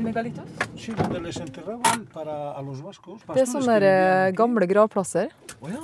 Megalitter? 0.02 0.48
Sí, 0.76 0.94
donde 0.98 1.20
les 1.22 1.38
enterraban 1.38 2.08
para 2.14 2.54
a 2.58 2.62
los 2.66 2.82
vascos. 2.82 3.22
Det 3.28 3.42
er 3.44 3.50
sånne 3.50 3.80
der, 3.80 3.86
eh, 3.92 4.32
gamle 4.34 4.66
gravplasser. 4.66 5.30
Å 5.62 5.70
ja. 5.70 5.82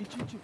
Ichi. 0.00 0.38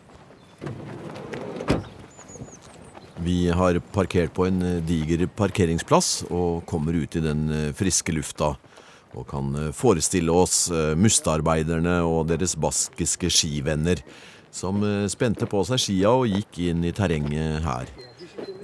Vi 3.22 3.48
har 3.54 3.78
parkert 3.92 4.32
på 4.34 4.46
en 4.48 4.62
eh, 4.62 4.80
diger 4.82 5.26
parkeringsplass 5.26 6.24
og 6.30 6.64
kommer 6.66 6.96
ut 6.96 7.16
i 7.16 7.20
den 7.22 7.50
eh, 7.50 7.72
friske 7.76 8.12
lufta. 8.14 8.56
Og 9.18 9.26
kan 9.28 9.52
eh, 9.58 9.72
forestille 9.76 10.32
oss 10.32 10.66
eh, 10.72 10.92
mustarbeiderne 10.98 12.00
og 12.06 12.28
deres 12.30 12.54
baskiske 12.56 13.30
skivenner 13.32 14.00
som 14.52 14.82
eh, 14.86 15.08
spente 15.12 15.48
på 15.48 15.62
seg 15.68 15.82
skia 15.82 16.12
og 16.16 16.30
gikk 16.30 16.62
inn 16.70 16.86
i 16.88 16.94
terrenget 16.96 17.60
her. 17.66 17.92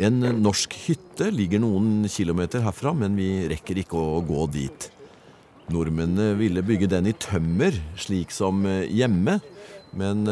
En 0.01 0.23
norsk 0.41 0.75
hytte 0.87 1.29
ligger 1.35 1.61
noen 1.63 2.07
kilometer 2.11 2.63
herfra, 2.65 2.95
men 2.97 3.19
vi 3.19 3.49
rekker 3.51 3.83
ikke 3.83 3.99
å 3.99 4.23
gå 4.25 4.47
dit. 4.55 4.89
Nordmennene 5.69 6.33
ville 6.39 6.65
bygge 6.65 6.89
den 6.95 7.11
i 7.11 7.17
tømmer, 7.19 7.75
slik 8.01 8.33
som 8.33 8.63
hjemme, 8.65 9.37
men 9.99 10.23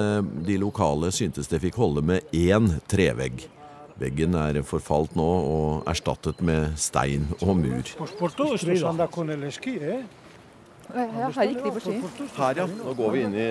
de 0.47 0.57
lokale 0.61 1.11
syntes 1.13 1.51
det 1.51 1.61
fikk 1.65 1.77
holde 1.83 2.05
med 2.07 2.33
én 2.33 2.71
trevegg. 2.89 3.45
Veggen 3.97 4.35
er 4.37 4.61
forfalt 4.67 5.15
nå 5.17 5.27
og 5.27 5.87
erstattet 5.89 6.43
med 6.45 6.75
stein 6.77 7.29
og 7.41 7.57
mur. 7.57 7.93
Her 12.37 12.61
ja. 12.61 12.67
Nå 12.67 12.93
går 12.95 13.15
vi 13.15 13.23
inn 13.27 13.35
i 13.35 13.49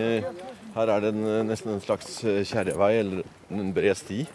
Her 0.76 0.92
er 0.92 1.00
det 1.04 1.10
en, 1.16 1.24
nesten 1.48 1.72
en 1.72 1.82
slags 1.84 2.20
kjerrevei, 2.50 2.94
eller 3.00 3.24
en 3.50 3.74
bred 3.74 3.96
sti. 3.96 4.26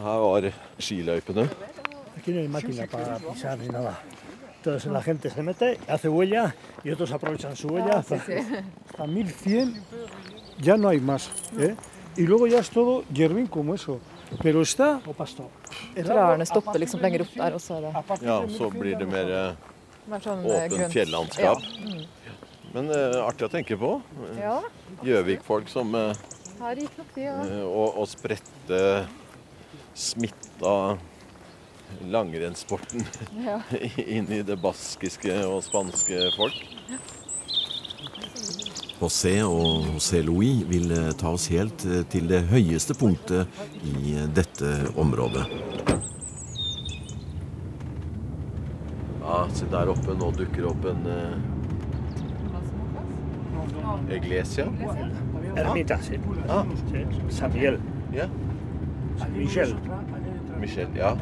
Her 0.00 0.22
var 0.24 0.48
skiløypene. 0.80 1.46
Entonces 4.62 4.92
la 4.92 5.02
gente 5.02 5.28
se 5.28 5.42
mete, 5.42 5.78
hace 5.88 6.08
huella 6.08 6.54
y 6.84 6.90
otros 6.90 7.12
aprovechan 7.12 7.56
su 7.56 7.68
huella. 7.68 8.02
Sí. 8.02 8.14
Hasta 8.88 9.06
1100 9.06 9.82
ya 10.60 10.76
no 10.76 10.88
hay 10.88 11.00
más, 11.00 11.30
¿eh? 11.58 11.74
Y 12.16 12.26
luego 12.26 12.46
ya 12.46 12.60
es 12.60 12.70
todo 12.70 13.04
hierbín 13.12 13.46
como 13.46 13.74
eso. 13.74 14.00
Pero 14.42 14.62
está... 14.62 15.00
Trærne 15.94 16.46
stopper 16.46 16.80
liksom 16.80 17.00
lenger 17.00 17.24
opp 17.26 17.34
der, 17.36 17.54
og 17.54 17.60
så 17.60 17.76
er 17.76 17.80
det 17.86 18.18
Ja, 18.24 18.38
så 18.48 18.70
blir 18.70 18.96
det 18.96 19.08
mer 19.08 19.28
eh, 19.28 20.20
sånn 20.24 20.44
eh, 20.46 20.64
åpent 20.64 20.92
fjellandskap. 20.92 21.60
Ja. 21.60 22.36
Men 22.72 22.88
uh, 22.88 23.26
artig 23.26 23.44
å 23.44 23.50
tenke 23.52 23.76
på. 23.76 23.90
Gjøvik-folk 25.04 25.68
som 25.68 25.92
uh, 25.92 26.16
her 26.62 26.80
gikk 26.80 26.94
nok 27.00 27.10
de, 27.16 27.24
ja. 27.26 27.34
Uh, 27.44 27.64
og, 27.66 27.98
og 28.00 28.08
spredte 28.08 28.80
smitta 29.92 30.76
langrennssporten 32.08 33.04
ja. 33.44 33.58
inn 34.16 34.30
i 34.32 34.40
det 34.46 34.56
baskiske 34.62 35.42
og 35.44 35.60
spanske 35.66 36.30
folk. 36.38 36.62
José 39.02 39.42
og 39.42 39.82
José 39.96 40.20
Louis 40.22 40.62
vil 40.70 40.92
eh, 40.94 41.08
ta 41.18 41.32
oss 41.34 41.48
helt 41.50 41.82
eh, 41.90 42.04
til 42.12 42.28
det 42.30 42.44
høyeste 42.52 42.94
punktet 42.94 43.50
i 43.82 44.14
eh, 44.14 44.28
dette 44.30 44.68
området. 44.94 45.42
Ja, 49.22 49.48
se 49.50 49.66
der 49.72 49.88
oppe. 49.90 50.14
Nå 50.14 50.30
dukker 50.38 50.66
opp 50.70 50.86
en 50.92 51.02
eh, 51.10 51.34
Iglesia. 54.20 54.66
Ermita, 55.58 55.96
Samuel. 55.98 56.46
San 57.30 57.52
Miguel. 57.56 57.78
ja. 58.14 58.26
San 59.18 59.32
Michel. 59.34 59.74
Michel, 60.60 60.88
ja. 60.96 61.16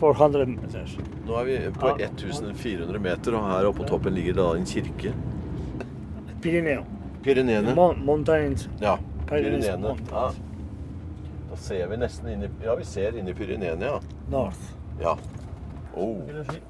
400 0.01 0.47
meter. 0.47 0.97
Nå 1.27 1.37
er 1.41 1.45
vi 1.45 1.59
på 1.79 1.93
1400 1.97 2.99
meter, 3.01 3.37
og 3.39 3.47
her 3.49 3.69
oppe 3.71 3.83
på 3.83 3.89
toppen 3.89 4.15
ligger 4.15 4.37
da 4.37 4.49
en 4.57 4.67
kirke. 4.69 5.13
Pirineo. 6.43 6.85
Pyreneene. 7.23 7.75
Mon 7.75 8.01
mountains. 8.05 8.69
Ja, 8.81 8.99
Pyreneene. 9.29 9.95
Ja. 10.11 10.33
Da 11.53 11.57
ser 11.61 11.87
vi 11.89 11.97
nesten 12.01 12.29
inn 12.33 12.45
i 12.47 12.51
Ja, 12.65 12.75
vi 12.75 12.85
ser 12.89 13.17
inn 13.19 13.29
i 13.29 13.35
Pyreneene, 13.37 13.85
ja. 13.95 14.01
North. 14.33 14.73
Ja. 15.01 15.17
Oh, 15.95 16.21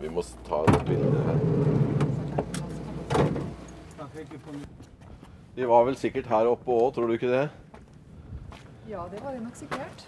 vi 0.00 0.10
må 0.10 0.22
ta 0.46 0.64
et 0.66 0.84
bilde 0.86 1.26
her. 1.26 1.38
De 5.56 5.66
var 5.68 5.84
vel 5.84 5.96
sikkert 6.00 6.26
her 6.32 6.48
oppe 6.50 6.72
òg, 6.74 6.94
tror 6.94 7.10
du 7.10 7.14
ikke 7.18 7.30
det? 7.30 7.48
ja, 8.88 9.04
det 9.12 9.22
var 9.24 9.32
de 9.32 9.40
nok 9.44 9.56
sikkert. 9.56 10.06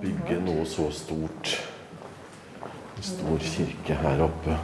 Bygge 0.00 0.40
noe 0.42 0.64
så 0.66 0.88
stort. 0.92 1.54
En 2.96 3.02
stor 3.02 3.38
kirke 3.38 3.94
her 3.94 4.22
oppe. 4.24 4.56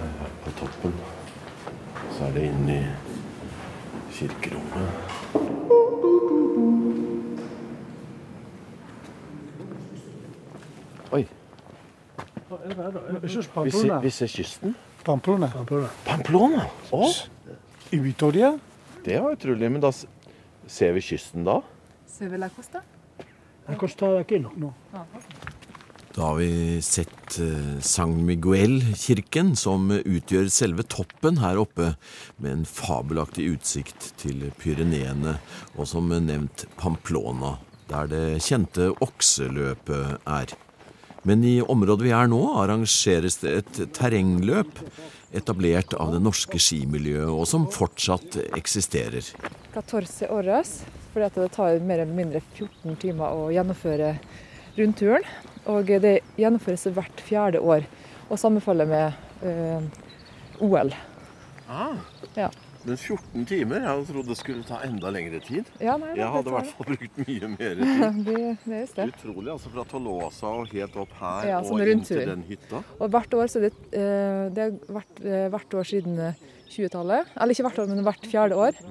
Her 0.00 0.32
på 0.44 0.52
toppen. 0.60 0.96
Så 2.16 2.24
er 2.26 2.32
det 2.36 2.48
inne 2.48 2.78
i 2.80 4.16
kirkerommet. 4.16 4.90
Oi, 11.12 11.22
vi 13.62 13.70
ser, 13.70 14.00
vi 14.02 14.10
ser 14.10 14.26
kysten. 14.26 14.74
Pamplona. 15.04 15.48
Pamplona. 15.54 15.88
Pamplona! 16.04 16.66
Det 19.04 19.20
var 19.22 19.32
utrolig. 19.32 19.70
Men 19.70 19.80
da 19.80 19.92
ser 20.66 20.92
vi 20.92 21.00
kysten 21.00 21.46
da? 21.46 21.60
Ser 22.10 22.32
vi 22.32 22.42
la 22.42 22.50
costa? 22.50 22.82
La 23.66 23.76
costa 23.76 24.12
de 24.12 24.20
aquí 24.22 24.38
no. 24.38 24.52
No. 24.56 24.74
Da 26.16 26.30
har 26.30 26.36
vi 26.38 26.80
sett 26.80 27.38
eh, 27.44 27.80
San 27.84 28.14
Miguel-kirken, 28.24 29.50
som 29.58 29.90
utgjør 29.92 30.46
selve 30.48 30.86
toppen 30.88 31.42
her 31.42 31.58
oppe, 31.60 31.90
med 32.40 32.54
en 32.54 32.62
fabelaktig 32.64 33.50
utsikt 33.52 34.14
til 34.22 34.46
Pyreneene, 34.56 35.36
og 35.76 35.90
som 35.90 36.08
nevnt 36.08 36.64
Pamplona, 36.80 37.58
der 37.90 38.08
det 38.08 38.24
kjente 38.46 38.94
okseløpet 39.04 40.24
er. 40.24 40.56
Men 41.28 41.44
i 41.44 41.58
området 41.60 42.06
vi 42.06 42.16
er 42.16 42.32
nå, 42.32 42.40
arrangeres 42.62 43.42
det 43.42 43.52
et 43.60 43.84
terrengløp 43.98 44.80
etablert 45.36 45.92
av 46.00 46.14
det 46.14 46.22
norske 46.24 46.56
skimiljøet, 46.56 47.28
og 47.28 47.44
som 47.50 47.68
fortsatt 47.68 48.38
eksisterer. 48.56 49.34
14 49.74 50.30
åres, 50.32 50.78
fordi 51.16 51.30
at 51.30 51.38
det 51.40 51.50
tar 51.56 51.78
mer 51.80 52.02
eller 52.04 52.12
mindre 52.12 52.42
14 52.58 52.96
timer 53.00 53.32
å 53.32 53.46
gjennomføre 53.54 54.10
rundturen. 54.76 55.24
Og 55.66 55.88
det 56.04 56.18
gjennomføres 56.38 56.84
hvert 56.94 57.22
fjerde 57.24 57.58
år, 57.64 57.86
og 58.28 58.38
sammenfaller 58.38 58.86
med 58.86 59.46
eh, 59.48 60.60
OL. 60.62 60.92
Ah, 61.72 61.96
Ja. 62.36 62.50
men 62.86 62.94
14 63.00 63.46
timer? 63.50 63.80
Jeg 63.80 63.88
hadde 63.88 64.04
trodd 64.12 64.28
det 64.30 64.36
skulle 64.38 64.62
ta 64.68 64.76
enda 64.86 65.10
lengre 65.10 65.40
tid. 65.42 65.66
Ja, 65.82 65.96
nei, 65.98 66.12
Jeg 66.20 66.28
hadde 66.30 66.52
i 66.52 66.54
hvert 66.54 66.68
fall 66.76 66.86
brukt 66.92 67.16
mye 67.24 67.48
mer 67.56 67.74
tid. 67.80 68.20
det, 68.28 68.42
det 68.62 68.82
det. 68.94 69.08
Utrolig. 69.16 69.50
altså 69.56 69.72
Fra 69.74 69.84
Tolosa 69.90 70.52
og 70.60 70.70
helt 70.70 71.00
opp 71.02 71.16
her 71.18 71.48
Ja, 71.48 71.62
og 71.64 71.80
inn 71.82 72.04
til 72.06 72.22
den 72.28 72.44
hytta. 72.46 72.84
Og 73.00 73.10
hvert 73.10 73.34
år 73.40 73.50
så 73.50 73.64
det, 73.64 73.72
eh, 73.90 74.44
det 74.54 74.68
har 74.68 75.00
vært 75.00 75.24
eh, 75.24 75.48
hvert 75.56 75.74
år 75.80 75.88
siden 75.90 76.20
eh, 76.28 76.44
20-tallet. 76.72 77.32
Eller 77.36 77.54
ikke 77.54 77.66
hvert 77.68 77.80
år, 77.82 77.88
men 77.90 78.04
hvert 78.06 78.28
fjerde 78.28 78.58
år. 78.58 78.82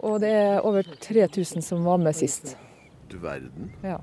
Og 0.00 0.20
det 0.22 0.30
er 0.30 0.64
over 0.66 0.86
3000 1.02 1.64
som 1.64 1.84
var 1.86 2.00
med 2.02 2.16
sist. 2.16 2.54
Du 3.10 3.18
verden. 3.22 3.70
Ja. 3.84 3.98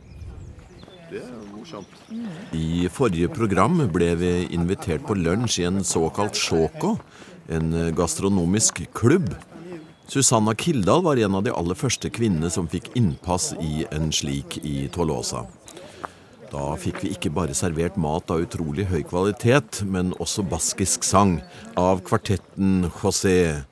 Det 1.08 1.22
er 1.24 1.36
morsomt. 1.54 1.92
I 2.52 2.88
forrige 2.92 3.30
program 3.32 3.80
ble 3.94 4.10
vi 4.20 4.32
invitert 4.56 5.06
på 5.08 5.16
lunsj 5.16 5.62
i 5.62 5.68
en 5.70 5.80
såkalt 5.88 6.36
sjåko, 6.36 6.98
en 7.48 7.72
gastronomisk 7.96 8.84
klubb. 8.98 9.32
Susanna 10.08 10.54
Kildahl 10.56 11.04
var 11.04 11.20
en 11.20 11.36
av 11.40 11.44
de 11.44 11.52
aller 11.56 11.76
første 11.80 12.12
kvinnene 12.12 12.52
som 12.52 12.68
fikk 12.72 12.92
innpass 13.00 13.54
i 13.64 13.86
en 13.92 14.12
slik 14.16 14.60
i 14.64 14.90
Tolosa. 14.92 15.46
Da 16.52 16.68
fikk 16.80 17.02
vi 17.04 17.12
ikke 17.16 17.32
bare 17.36 17.56
servert 17.58 17.98
mat 18.00 18.32
av 18.32 18.46
utrolig 18.46 18.88
høy 18.88 19.02
kvalitet, 19.08 19.82
men 19.84 20.14
også 20.22 20.46
baskisk 20.48 21.04
sang 21.04 21.42
av 21.80 22.04
kvartetten 22.08 22.88
José 23.02 23.66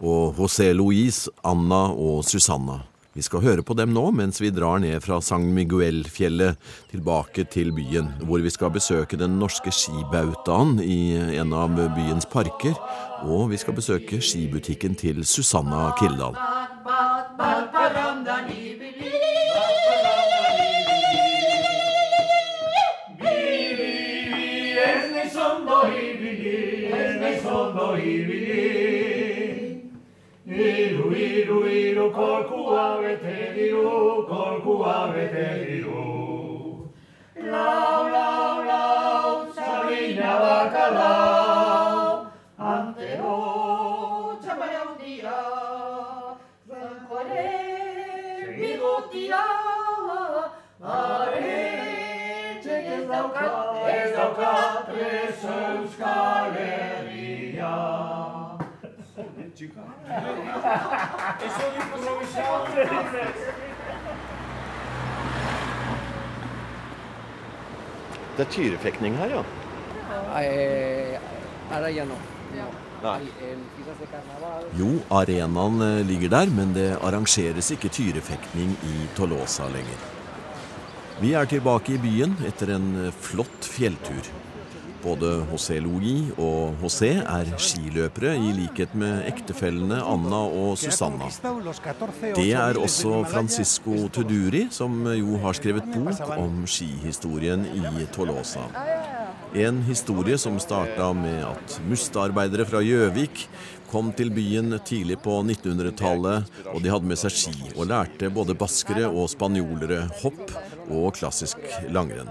og 0.00 0.38
José 0.38 0.70
Luis, 0.76 1.26
Anna 1.42 1.88
og 1.90 2.22
Susanna. 2.28 2.84
Vi 3.10 3.24
skal 3.26 3.42
høre 3.42 3.64
på 3.66 3.74
dem 3.74 3.90
nå 3.90 4.04
mens 4.14 4.38
vi 4.38 4.52
drar 4.54 4.78
ned 4.78 5.02
fra 5.02 5.18
San 5.24 5.48
Miguel-fjellet 5.56 6.54
tilbake 6.92 7.42
til 7.50 7.72
byen, 7.74 8.12
hvor 8.22 8.38
vi 8.38 8.52
skal 8.54 8.70
besøke 8.70 9.18
den 9.18 9.34
norske 9.40 9.74
skibautaen 9.74 10.78
i 10.78 11.18
en 11.42 11.50
av 11.50 11.74
byens 11.96 12.28
parker, 12.30 12.78
og 13.26 13.50
vi 13.50 13.58
skal 13.58 13.74
besøke 13.74 14.22
skibutikken 14.22 14.94
til 14.94 15.24
Susanna 15.26 15.88
Kildahl. 15.98 16.38
diru, 32.00 32.12
korkua 32.12 33.02
bete 33.02 33.52
diru, 33.54 34.26
korkua 34.26 35.12
bete 35.12 35.48
diru. 35.64 36.90
Lau, 37.36 38.08
lau, 38.08 38.64
lau, 38.64 39.46
txabina 39.52 40.32
baka 40.40 40.86
lau, 40.96 42.26
antero 42.58 43.36
txapaia 44.40 44.82
hundia, 44.86 45.40
zankoaren 46.68 48.48
bigotia, 48.60 49.44
are, 50.80 51.58
ez 52.64 53.04
dauka, 53.08 53.44
ez 53.96 54.10
dauka, 54.16 54.54
ez 55.10 55.44
euskal 55.58 56.56
herria. 56.56 58.19
En 59.60 59.68
fiestas 61.40 61.74
de 68.36 68.44
ja. 73.02 73.18
Jo, 74.76 74.88
arenaen 75.10 75.80
eh, 75.84 76.06
ligger 76.06 76.28
der, 76.32 76.50
men 76.52 76.74
det 76.76 76.88
arrangeres 77.00 77.70
ikke 77.72 77.88
tyrefekting 77.92 78.74
i 78.84 78.96
Tolosa 79.16 79.68
lenger. 79.72 80.00
Vi 81.20 81.32
er 81.36 81.48
tilbake 81.48 81.94
i 81.96 82.00
byen 82.00 82.36
etter 82.48 82.74
en 82.76 82.90
eh, 83.06 83.12
flott 83.12 83.68
fjelltur. 83.68 84.28
Både 85.00 85.30
José 85.48 85.78
Logi 85.80 86.16
og 86.36 86.76
José 86.82 87.12
er 87.22 87.48
skiløpere, 87.56 88.34
i 88.36 88.52
likhet 88.56 88.92
med 88.98 89.24
ektefellene 89.30 90.00
Anna 90.04 90.42
og 90.44 90.76
Susanna. 90.80 91.30
Det 92.36 92.50
er 92.52 92.80
også 92.80 93.22
Francisco 93.30 94.08
Tuduri, 94.12 94.66
som 94.70 95.02
jo 95.16 95.40
har 95.40 95.56
skrevet 95.56 95.88
bok 95.94 96.34
om 96.36 96.62
skihistorien 96.68 97.64
i 97.72 98.06
Tolosa. 98.12 98.66
En 99.56 99.80
historie 99.82 100.38
som 100.38 100.60
starta 100.62 101.10
med 101.16 101.42
at 101.42 101.80
mustearbeidere 101.88 102.68
fra 102.68 102.84
Gjøvik 102.86 103.48
kom 103.90 104.12
til 104.14 104.30
byen 104.30 104.76
tidlig 104.86 105.16
på 105.24 105.40
1900-tallet, 105.42 106.52
og 106.70 106.78
de 106.84 106.92
hadde 106.92 107.10
med 107.10 107.18
seg 107.18 107.34
ski, 107.34 107.56
og 107.74 107.88
lærte 107.90 108.30
både 108.30 108.54
baskere 108.54 109.08
og 109.10 109.26
spanjolere 109.32 110.04
hopp 110.22 110.54
og 110.86 111.10
klassisk 111.18 111.58
langrenn. 111.90 112.30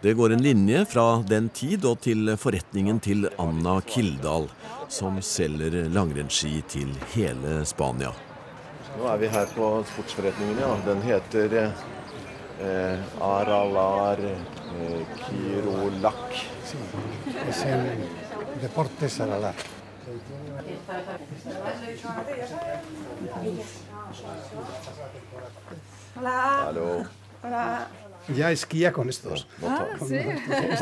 Det 0.00 0.12
går 0.14 0.32
en 0.32 0.42
linje 0.42 0.84
fra 0.84 1.22
den 1.28 1.48
tid 1.48 1.84
og 1.88 2.02
til 2.04 2.28
forretningen 2.36 2.98
til 3.00 3.28
Anna 3.40 3.78
Kildahl, 3.88 4.44
som 4.92 5.16
selger 5.24 5.88
langrennsski 5.88 6.60
til 6.68 6.92
hele 7.14 7.62
Spania. 7.66 8.12
Nå 8.96 9.08
er 9.08 9.18
vi 9.20 9.30
her 9.32 9.48
på 9.56 9.70
sportsforretningen, 9.88 10.60
ja. 10.60 10.68
Den 10.84 11.00
heter 11.04 11.56
eh, 12.60 13.24
Aralar 13.24 14.20
eh, 14.20 15.02
Kirolak. 15.24 16.38
Deportes 18.62 19.20
Aralar. 19.20 19.54
Hallo. 26.16 27.04
Ya 28.34 28.50
esquía 28.50 28.92
con 28.92 29.08
estos. 29.08 29.46
Ah, 29.62 29.86
sí. 30.06 30.16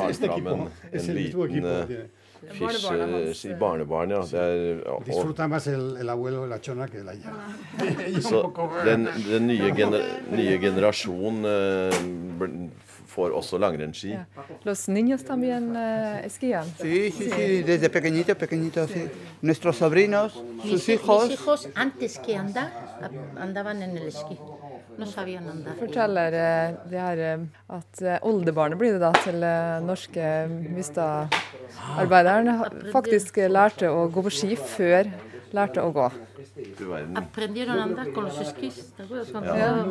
Este 0.09 0.27
equipo 0.27 0.71
es 0.93 1.09
el 1.09 1.15
mismo 1.17 1.45
equipo. 1.45 1.67
eh, 1.69 1.85
tiene. 1.87 2.05
Hans. 2.05 2.19
fisje... 2.49 3.51
i 3.51 3.55
Barnebarn, 3.55 4.11
ja. 4.11 4.21
Det 4.31 4.41
er, 4.41 4.81
og, 4.87 5.05
Disfruta 5.07 5.49
más 5.49 5.67
el, 5.67 5.97
el 5.97 6.09
abuelo 6.09 6.43
de 6.43 6.49
la 6.49 6.59
chona 6.59 6.89
que 6.89 7.03
la 7.03 7.15
ya. 7.15 7.33
så 8.21 8.53
den, 8.85 9.09
den 9.29 9.47
nye, 9.47 9.73
gener, 9.75 10.03
nye 10.31 10.59
generasjon 10.59 11.45
eh, 11.45 12.69
får 13.15 13.31
også 13.31 13.59
langrennsski. 13.59 14.11
Ja. 14.11 14.25
Los 14.65 14.89
niños 14.89 15.25
también 15.25 15.77
eh, 15.77 16.27
esquían. 16.27 16.65
Sí, 16.81 17.11
sí, 17.13 17.31
sí, 17.31 17.63
desde 17.63 17.89
pequeñitos, 17.89 18.37
pequeñitos, 18.37 18.91
sí. 18.91 19.09
Nuestros 19.43 19.77
sobrinos, 19.77 20.43
sus 20.63 20.89
hijos. 20.89 21.29
Mis 21.29 21.41
hijos 21.41 21.69
antes 21.75 22.19
que 22.19 22.37
andar 22.37 22.73
andaban 23.39 23.83
en 23.83 23.97
el 23.97 24.09
esquí. 24.09 24.37
Forteller 24.95 26.33
eh, 26.39 26.75
det 26.91 27.01
her 27.01 27.19
eh, 27.19 27.39
at 27.75 28.03
eh, 28.03 28.19
oldebarnet 28.23 28.79
blir 28.79 28.93
det 28.95 29.01
da 29.03 29.11
til 29.25 29.43
norske 29.83 30.47
Mustad-arbeideren 30.77 32.93
faktisk 32.95 33.39
lærte 33.51 33.91
å 33.91 34.07
gå 34.13 34.23
på 34.29 34.33
ski 34.39 34.55
før 34.61 35.11
lærte 35.55 35.83
å 35.83 35.91
gå. 35.95 36.09
Du 36.79 36.87
verden. 36.87 37.17
Aprendieron 37.17 37.79
a 37.79 37.83
andar 37.83 38.15
con 38.15 38.25
los 38.25 38.41
esquís. 38.41 38.93
¿Te 38.97 39.03
acuerdas 39.03 39.31
cuando 39.31 39.57
Ja. 39.57 39.85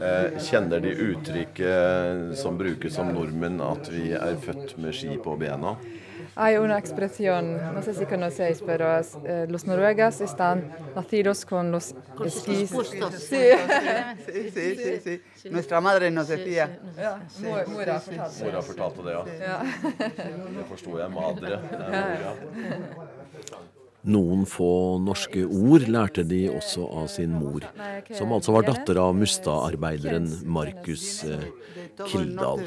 Eh, 0.00 0.38
kjenner 0.38 0.80
de 0.80 0.90
uttrykket 0.90 2.38
som 2.38 2.58
brukes 2.58 2.94
som 2.94 3.14
nordmenn, 3.14 3.60
at 3.60 3.90
vi 3.90 4.12
er 4.12 4.36
født 4.36 4.78
med 4.78 4.94
ski 4.94 5.18
på 5.18 5.36
bena? 5.38 5.76
Hay 6.34 6.56
una 6.56 6.78
expresión, 6.78 7.74
no 7.74 7.82
sé 7.82 7.92
si 7.94 8.06
conocéis, 8.06 8.62
pero 8.64 8.84
eh, 9.24 9.46
los 9.48 9.66
noruegas 9.66 10.20
están 10.20 10.72
nacidos 10.96 11.44
con 11.44 11.70
los 11.70 11.94
Con 12.16 12.26
esquís. 12.26 12.70
puestos. 12.72 13.14
Sí. 13.14 13.36
Sí, 14.26 14.50
sí, 14.50 14.76
sí, 14.76 15.20
sí. 15.34 15.48
Nuestra 15.50 15.80
madre 15.80 16.10
nos 16.10 16.28
decía. 16.28 16.78
Ja, 16.96 17.20
mora 17.68 18.00
fortalte. 18.00 18.44
Mora 18.44 18.62
fortalte 18.62 19.02
det, 19.02 19.12
ja. 19.40 19.62
Det 20.56 20.64
forsto 20.68 20.98
jeg. 20.98 21.10
Madre. 21.10 21.60
Noen 24.02 24.46
få 24.50 24.98
norske 24.98 25.44
ord 25.46 25.84
lærte 25.86 26.24
de 26.26 26.48
også 26.50 26.88
av 26.90 27.06
sin 27.12 27.36
mor, 27.38 27.62
som 28.10 28.32
altså 28.34 28.50
var 28.56 28.66
datter 28.66 28.98
av 28.98 29.12
Mustad-arbeideren 29.14 30.26
Markus 30.42 31.22
eh, 31.22 31.44
todo 31.94 32.58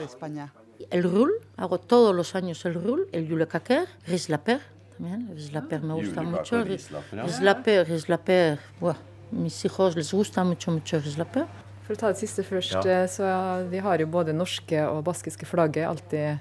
el 0.92 1.04
rul, 1.04 1.32
hago 1.58 1.78
todos 1.80 2.16
los 2.16 2.36
años 2.36 2.66
el 2.66 2.74
rul, 2.76 3.08
el 3.12 3.28
julekaker, 3.30 3.88
rislaper 4.08 4.60
también, 4.98 5.30
rislaper 5.36 5.82
me 5.82 5.94
gusta 5.94 6.22
mucho. 6.22 6.64
Rislaper, 6.64 7.86
ja. 7.88 7.94
Rislaper, 7.94 8.60
buah, 8.80 8.96
mis 9.32 9.64
hijos 9.66 9.96
les 9.96 10.12
gusta 10.14 10.44
mucho, 10.44 10.72
mucho 10.72 11.00
rislaper. 11.00 11.46
For 11.86 11.94
å 11.94 12.00
ta 12.00 12.08
det 12.08 12.18
siste 12.18 12.42
først, 12.44 12.72
Ja. 12.86 13.04
eh, 13.04 13.08
så 13.08 13.70
de 13.70 13.78
har 13.80 14.00
jo 14.00 14.08
både 14.08 14.34
norske 14.34 14.80
og 14.90 15.04
baskiske 15.06 15.46
flagget 15.46 15.86
alltid 15.88 16.40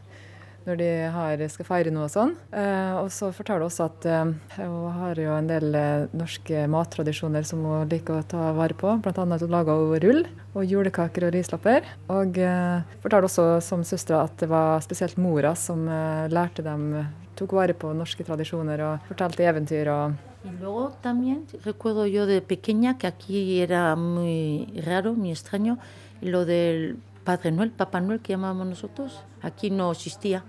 når 0.65 0.79
de 0.81 0.89
har, 1.13 1.43
skal 1.53 1.67
feire 1.69 1.93
noe 1.93 2.07
og 2.09 2.13
sånn. 2.13 2.35
Eh, 2.57 2.95
og 3.01 3.11
så 3.13 3.31
forteller 3.37 3.65
hun 3.65 3.71
også 3.71 3.87
at 3.89 4.07
eh, 4.09 4.33
hun 4.59 4.99
har 4.99 5.21
jo 5.21 5.35
en 5.37 5.51
del 5.51 5.77
eh, 5.79 6.07
norske 6.17 6.65
mattradisjoner 6.73 7.47
som 7.49 7.65
hun 7.69 7.91
liker 7.91 8.21
å 8.21 8.27
ta 8.29 8.51
vare 8.57 8.77
på. 8.79 8.97
Annet 8.97 9.37
at 9.37 9.45
hun 9.45 9.55
lager 9.55 10.05
rull 10.05 10.25
og 10.55 10.69
julekaker 10.69 11.29
og 11.29 11.35
rislapper. 11.37 11.89
Og 12.15 12.41
eh, 12.41 12.97
forteller 13.05 13.29
også 13.29 13.49
som 13.65 13.85
søstera 13.87 14.25
at 14.25 14.39
det 14.41 14.51
var 14.53 14.81
spesielt 14.85 15.21
mora 15.21 15.55
som 15.59 15.85
eh, 15.89 16.27
lærte 16.33 16.65
dem, 16.65 16.91
tok 17.35 17.57
vare 17.59 17.75
på 17.77 17.91
norske 17.97 18.25
tradisjoner 18.25 18.81
og 18.87 19.11
fortalte 19.11 19.45
eventyr 19.45 19.91
og 19.91 20.33
luego 20.61 20.93
también 21.01 21.47
recuerdo 21.65 22.07
yo 22.07 22.27
de 22.27 22.43
pequeña 22.43 22.99
que 22.99 23.07
aquí 23.07 23.61
era 23.61 23.97
muy 23.97 24.67
raro, 24.85 25.15
muy 25.15 25.31
extraño, 25.31 25.79
lo 26.21 26.45
del 26.45 26.99
Padre 27.25 27.51
Noel, 27.51 27.71
Papá 27.71 28.01
Noel 28.01 28.21
que 28.21 28.35
llamábamos 28.35 28.67
nosotros. 28.67 29.23
Aquí 29.41 29.71
no 29.71 29.91
existía. 29.91 30.45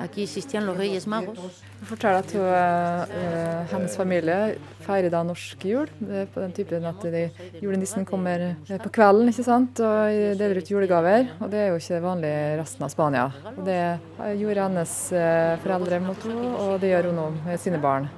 Aquí 0.00 0.22
existían 0.22 0.64
los 0.64 0.76
Reyes 0.76 1.06
Magos. 1.06 1.38
Hun 1.38 1.86
forteller 1.88 2.22
at 2.22 2.32
hun, 2.32 2.44
uh, 2.44 3.66
hennes 3.68 3.96
familie 3.96 4.56
feirer 4.80 5.12
da 5.12 5.20
norsk 5.26 5.64
jul. 5.64 5.90
Det 5.98 6.22
er 6.22 6.30
på 6.32 6.40
den 6.40 6.54
typen 6.56 6.86
at 6.88 7.04
de, 7.12 7.26
julenissen 7.60 8.06
kommer 8.08 8.46
eh, 8.48 8.80
på 8.80 8.92
kvelden 8.96 9.28
ikke 9.32 9.44
sant? 9.44 9.82
og 9.84 10.38
deler 10.40 10.60
ut 10.60 10.72
julegaver. 10.72 11.28
Og 11.40 11.52
det 11.52 11.60
er 11.60 11.68
jo 11.70 11.80
ikke 11.82 12.00
vanlig 12.04 12.32
i 12.32 12.56
resten 12.60 12.86
av 12.86 12.94
Spania. 12.94 13.26
Og 13.52 13.60
det 13.68 13.80
eh, 13.80 14.32
gjorde 14.40 14.70
hennes 14.70 14.96
eh, 15.12 15.52
foreldre 15.64 16.00
mot 16.08 16.26
henne, 16.28 16.54
og 16.64 16.74
det 16.80 16.94
gjør 16.94 17.10
hun 17.10 17.20
nå 17.20 17.28
med 17.44 17.60
sine 17.60 17.82
barn. 17.82 18.08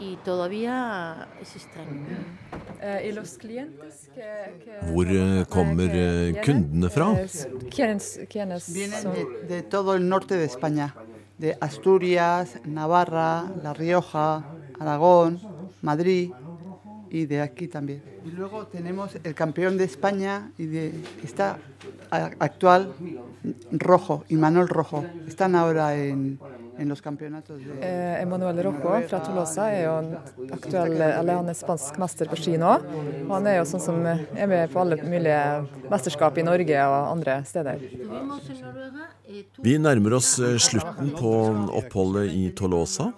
Y 0.00 0.16
todavía 0.24 1.28
es 1.40 1.54
extraño. 1.56 2.06
Eh, 2.82 3.12
los 3.14 3.36
clientes 3.36 4.08
Hvor 4.90 5.06
eh, 5.10 5.44
kommer 5.46 5.90
eh, 5.92 6.40
kundene 6.42 6.88
fra? 6.88 7.12
De, 7.12 7.28
de 9.46 9.62
todo 9.62 9.94
el 9.94 10.08
norte 10.08 10.36
de 10.36 10.46
España, 10.46 10.94
de 11.36 11.58
Asturias, 11.60 12.58
Navarra, 12.64 13.52
La 13.62 13.74
Rioja, 13.74 14.46
Aragón, 14.78 15.38
Madrid 15.82 16.32
y 17.10 17.26
de 17.26 17.42
aquí 17.42 17.68
también. 17.68 18.02
Y 18.24 18.30
luego 18.30 18.66
tenemos 18.66 19.18
el 19.22 19.34
campeón 19.34 19.76
de 19.76 19.84
España 19.84 20.50
y 20.56 20.64
de 20.66 20.94
está 21.22 21.58
actual 22.10 22.94
Rojo, 23.70 24.24
Imanol 24.28 24.68
Rojo. 24.68 25.04
Están 25.26 25.54
ahora 25.54 25.96
en, 25.96 26.38
en 26.80 26.88
los 26.88 27.02
campeonatos 27.02 27.58
de 27.58 27.70
Eh, 27.80 28.22
Emanuel 28.22 28.62
Rocco 28.62 28.90
fra 29.08 29.20
Tolosa 29.20 29.68
er 29.72 29.84
jo 29.84 29.92
en 30.00 30.10
aktuell, 30.52 30.96
eller 30.96 31.38
han 31.40 31.48
er 31.48 31.56
spansk 31.56 31.98
mester 32.00 32.28
på 32.30 32.38
ski 32.40 32.56
nå. 32.60 32.72
Og 33.26 33.32
han 33.36 33.46
er 33.46 33.58
jo 33.60 33.66
sånn 33.68 33.84
som 33.84 34.00
er 34.06 34.48
med 34.48 34.72
på 34.72 34.80
alle 34.82 34.98
mulige 35.04 35.40
mesterskap 35.92 36.40
i 36.40 36.46
Norge 36.46 36.84
og 36.88 36.98
andre 37.12 37.40
steder. 37.48 37.84
Vi 39.60 39.76
nærmer 39.78 40.18
oss 40.18 40.38
eh, 40.40 40.56
slutten 40.56 41.12
på 41.16 41.34
oppholdet 41.80 42.32
i 42.32 42.48
Tolosa. 42.56 43.10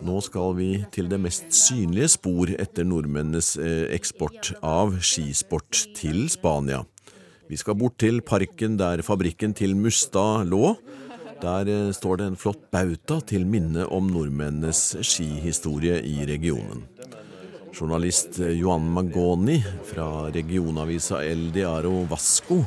Nå 0.00 0.20
skal 0.24 0.54
vi 0.56 0.70
til 0.94 1.10
det 1.12 1.20
mest 1.20 1.50
synlige 1.54 2.14
spor 2.16 2.50
etter 2.56 2.86
nordmennenes 2.88 3.54
eh, 3.60 3.86
eksport 3.94 4.54
av 4.62 4.96
skisport 5.04 5.84
til 5.98 6.26
Spania. 6.32 6.82
Vi 7.50 7.58
skal 7.58 7.74
bort 7.74 7.98
til 7.98 8.20
parken 8.22 8.76
der 8.78 9.02
fabrikken 9.02 9.52
til 9.58 9.74
Mustad 9.74 10.46
lå. 10.46 10.76
Der 11.40 11.68
eh, 11.68 11.92
står 11.92 12.16
det 12.20 12.26
en 12.28 12.36
flott 12.36 12.66
bauta 12.72 13.16
til 13.24 13.46
minne 13.48 13.86
om 13.88 14.10
nordmennenes 14.12 14.98
skihistorie 15.06 15.96
i 16.04 16.26
regionen. 16.28 16.82
Journalist 17.72 18.36
eh, 18.44 18.52
Johan 18.58 18.84
Magoni 18.92 19.56
fra 19.88 20.28
regionavisa 20.34 21.22
El 21.24 21.48
Diaro 21.54 22.02
Vasco 22.10 22.60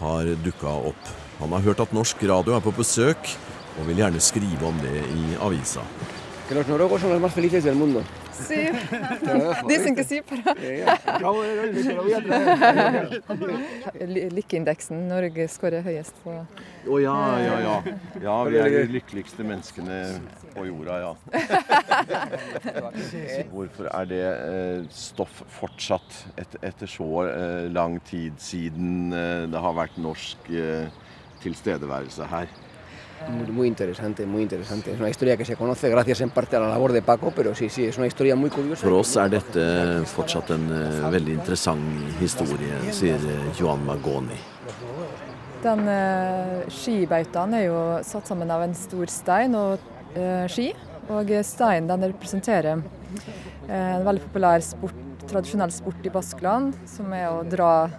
har 0.00 0.32
dukka 0.42 0.72
opp. 0.90 1.12
Han 1.38 1.54
har 1.54 1.62
hørt 1.68 1.84
at 1.84 1.94
norsk 1.94 2.24
radio 2.26 2.56
er 2.56 2.64
på 2.64 2.74
besøk, 2.74 3.30
og 3.78 3.86
vil 3.86 4.02
gjerne 4.02 4.20
skrive 4.20 4.66
om 4.66 4.82
det 4.82 5.04
i 5.14 5.36
avisa. 5.38 5.84
Acabo 8.40 9.68
de 9.68 9.76
synker 9.84 10.04
te 10.08 10.16
lo 11.20 11.30
voy 11.34 12.14
a 12.14 12.16
Lykkeindeksen 14.36 14.96
Norge 15.10 15.42
skårer 15.52 15.82
høyest 15.86 16.14
på 16.24 16.30
Å 16.40 16.42
ja, 17.02 17.16
ja, 17.44 17.56
ja. 17.64 17.76
Ja, 18.22 18.36
vi 18.48 18.56
er 18.60 18.68
de 18.72 18.80
lykkeligste 18.94 19.42
menneskene 19.46 19.96
på 20.54 20.64
jorda, 20.66 20.94
ja. 21.04 21.12
Hvorfor 23.52 23.86
er 23.92 24.04
det 24.10 24.24
eh, 24.24 24.80
stoff 24.94 25.42
fortsatt 25.60 26.10
etter 26.40 26.86
så 26.90 27.08
eh, 27.28 27.66
lang 27.72 28.00
tid 28.08 28.32
siden 28.42 29.12
eh, 29.14 29.44
det 29.50 29.60
har 29.62 29.74
vært 29.76 29.96
norsk 30.00 30.38
tilstedeværelse 31.44 32.24
her? 32.32 32.48
Muy, 33.28 33.46
muy 33.46 33.68
interesante, 33.68 34.26
muy 34.26 34.42
interesante. 34.42 34.92
Es 34.92 34.98
una 34.98 35.10
historia 35.10 35.36
que 35.36 35.44
se 35.44 35.54
conoce 35.56 35.88
gracias 35.88 36.20
en 36.22 36.30
parte 36.30 36.56
a 36.56 36.60
la 36.60 36.68
labor 36.68 36.92
de 36.92 37.02
Paco, 37.02 37.32
pero 37.34 37.54
sí, 37.54 37.68
sí, 37.68 37.84
es 37.84 37.98
una 37.98 38.06
historia 38.06 38.34
muy 38.34 38.50
curiosa. 38.50 38.82
For 38.82 38.92
oss 38.98 39.16
er 39.16 39.28
dette 39.30 39.64
fortsatt 40.08 40.50
en 40.56 40.64
eh, 40.72 41.10
veldig 41.12 41.36
interessant 41.36 41.84
historie, 42.20 42.80
sier 42.96 43.20
eh, 43.20 43.50
Johan 43.58 43.84
Magoni. 43.86 44.38
Den 45.60 45.84
eh, 45.92 46.64
skibautaen 46.72 47.58
er 47.58 47.66
jo 47.66 47.80
satt 48.08 48.30
sammen 48.30 48.50
av 48.50 48.64
en 48.64 48.74
stor 48.74 49.12
stein 49.12 49.54
og 49.58 49.78
eh, 50.16 50.46
ski. 50.48 50.70
Og 51.10 51.26
steinen 51.42 51.88
den 51.90 52.06
representerer 52.12 52.78
eh, 52.78 53.96
en 53.98 54.04
veldig 54.06 54.22
populær 54.28 54.62
sport, 54.62 54.94
tradisjonell 55.26 55.72
sport 55.74 56.06
i 56.06 56.12
Baskeland, 56.14 56.76
som 56.88 57.10
er 57.12 57.26
å 57.28 57.42
dra, 57.42 57.90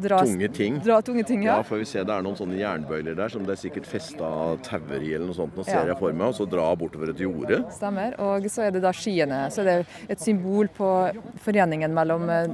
dra 0.00 0.18
Tunge 0.24 0.48
ting. 0.52 0.78
Dra 0.84 1.00
tunge 1.02 1.24
ting, 1.26 1.42
ja. 1.44 1.56
Ja, 1.58 1.62
for 1.62 1.78
vi 1.78 1.84
ser 1.84 2.04
det 2.04 2.14
er 2.14 2.22
noen 2.22 2.36
sånne 2.38 2.56
jernbøyler 2.60 3.16
der 3.18 3.28
som 3.32 3.44
det 3.44 3.56
er 3.56 3.60
sikkert 3.62 3.86
festa 3.86 4.30
tauer 4.64 5.02
i 5.02 5.12
eller 5.14 5.26
noe 5.28 5.34
sånt. 5.36 5.54
Nå 5.56 5.64
ser 5.64 5.82
Ja. 5.82 5.84
jeg 5.92 5.98
for 5.98 6.12
meg, 6.12 6.28
og 6.28 6.34
så 6.34 6.46
dra 6.48 6.74
bortover 6.76 7.10
et 7.10 7.18
jorde. 7.20 7.60
Stemmer. 7.72 8.14
Og 8.20 8.42
så 8.50 8.62
er 8.68 8.70
det 8.72 8.82
da 8.82 8.92
skiene. 8.92 9.50
Så 9.52 9.60
er 9.62 9.64
det 9.64 9.86
et 10.08 10.20
symbol 10.20 10.68
på 10.68 10.88
foreningen 11.44 11.92
mellom 11.92 12.28
eh, 12.30 12.46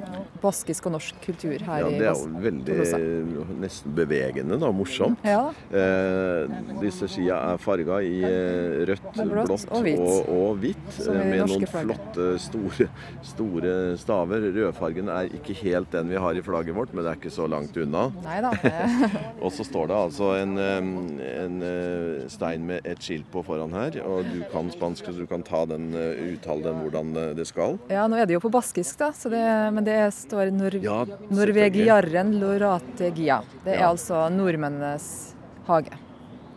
baskisk 0.42 0.87
og 0.87 0.92
norsk 0.98 1.14
kultur 1.24 1.59
her 1.59 1.81
Ja, 1.85 1.88
i 1.88 1.98
det 1.98 2.09
er 2.09 2.14
jo 2.14 2.29
veldig 2.48 3.59
nesten 3.61 3.94
bevegende, 3.94 4.59
da. 4.61 4.70
Morsomt. 4.72 5.18
Ja. 5.24 5.51
Eh, 5.72 6.48
disse 6.81 7.09
skia 7.11 7.38
er 7.55 7.59
farga 7.62 8.01
i 8.05 8.22
eh, 8.22 8.85
rødt, 8.88 9.09
Blått 9.18 9.48
blått 9.48 9.66
og 9.72 9.83
hvitt. 9.87 10.01
og, 10.01 10.29
og 10.29 10.59
hvitt. 10.62 11.01
Eh, 11.09 11.24
med 11.29 11.42
noen 11.48 11.66
flagg. 11.66 11.87
flotte, 11.88 12.29
store, 12.42 12.88
store 13.22 13.74
staver. 14.01 14.48
Rødfargen 14.55 15.09
er 15.12 15.29
ikke 15.38 15.57
helt 15.62 15.90
den 15.94 16.09
vi 16.12 16.16
har 16.20 16.35
i 16.38 16.42
flagget 16.44 16.74
vårt, 16.77 16.92
men 16.94 17.05
det 17.05 17.12
er 17.12 17.20
ikke 17.20 17.27
så 17.32 17.46
langt 17.50 17.76
unna. 17.76 18.06
Nei 18.24 18.38
da. 18.44 18.50
Og 19.44 19.52
så 19.54 19.64
står 19.66 19.88
det 19.90 19.96
altså 19.98 20.30
en, 20.40 20.54
en 20.58 21.58
eh, 21.62 22.26
stein 22.32 22.64
med 22.68 22.86
et 22.88 23.02
skilt 23.04 23.28
på 23.32 23.42
foran 23.46 23.72
her. 23.76 23.98
Og 24.06 24.26
du 24.32 24.40
kan 24.52 24.70
spansk, 24.74 25.08
så 25.10 25.16
du 25.18 25.26
kan 25.30 25.42
ta 25.46 25.64
den, 25.70 25.90
eh, 25.96 26.34
uttale 26.34 26.64
den 26.68 26.80
hvordan 26.84 27.12
eh, 27.16 27.30
det 27.38 27.46
skal. 27.50 27.78
Ja, 27.92 28.06
nå 28.10 28.18
er 28.20 28.26
det 28.28 28.36
jo 28.38 28.42
på 28.44 28.52
baskisk, 28.54 28.98
da, 29.00 29.10
så 29.16 29.30
det, 29.32 29.44
men 29.76 29.86
det 29.86 29.98
står 30.16 30.50
nor 30.56 30.78
Ja, 30.82 30.98
Norvegiarren 31.30 32.34
lorategia. 32.40 33.42
Det 33.64 33.76
er 33.76 33.80
Ja. 33.84 33.90
altså 33.92 34.26
nordmennenes 34.32 35.34
hage 35.68 35.94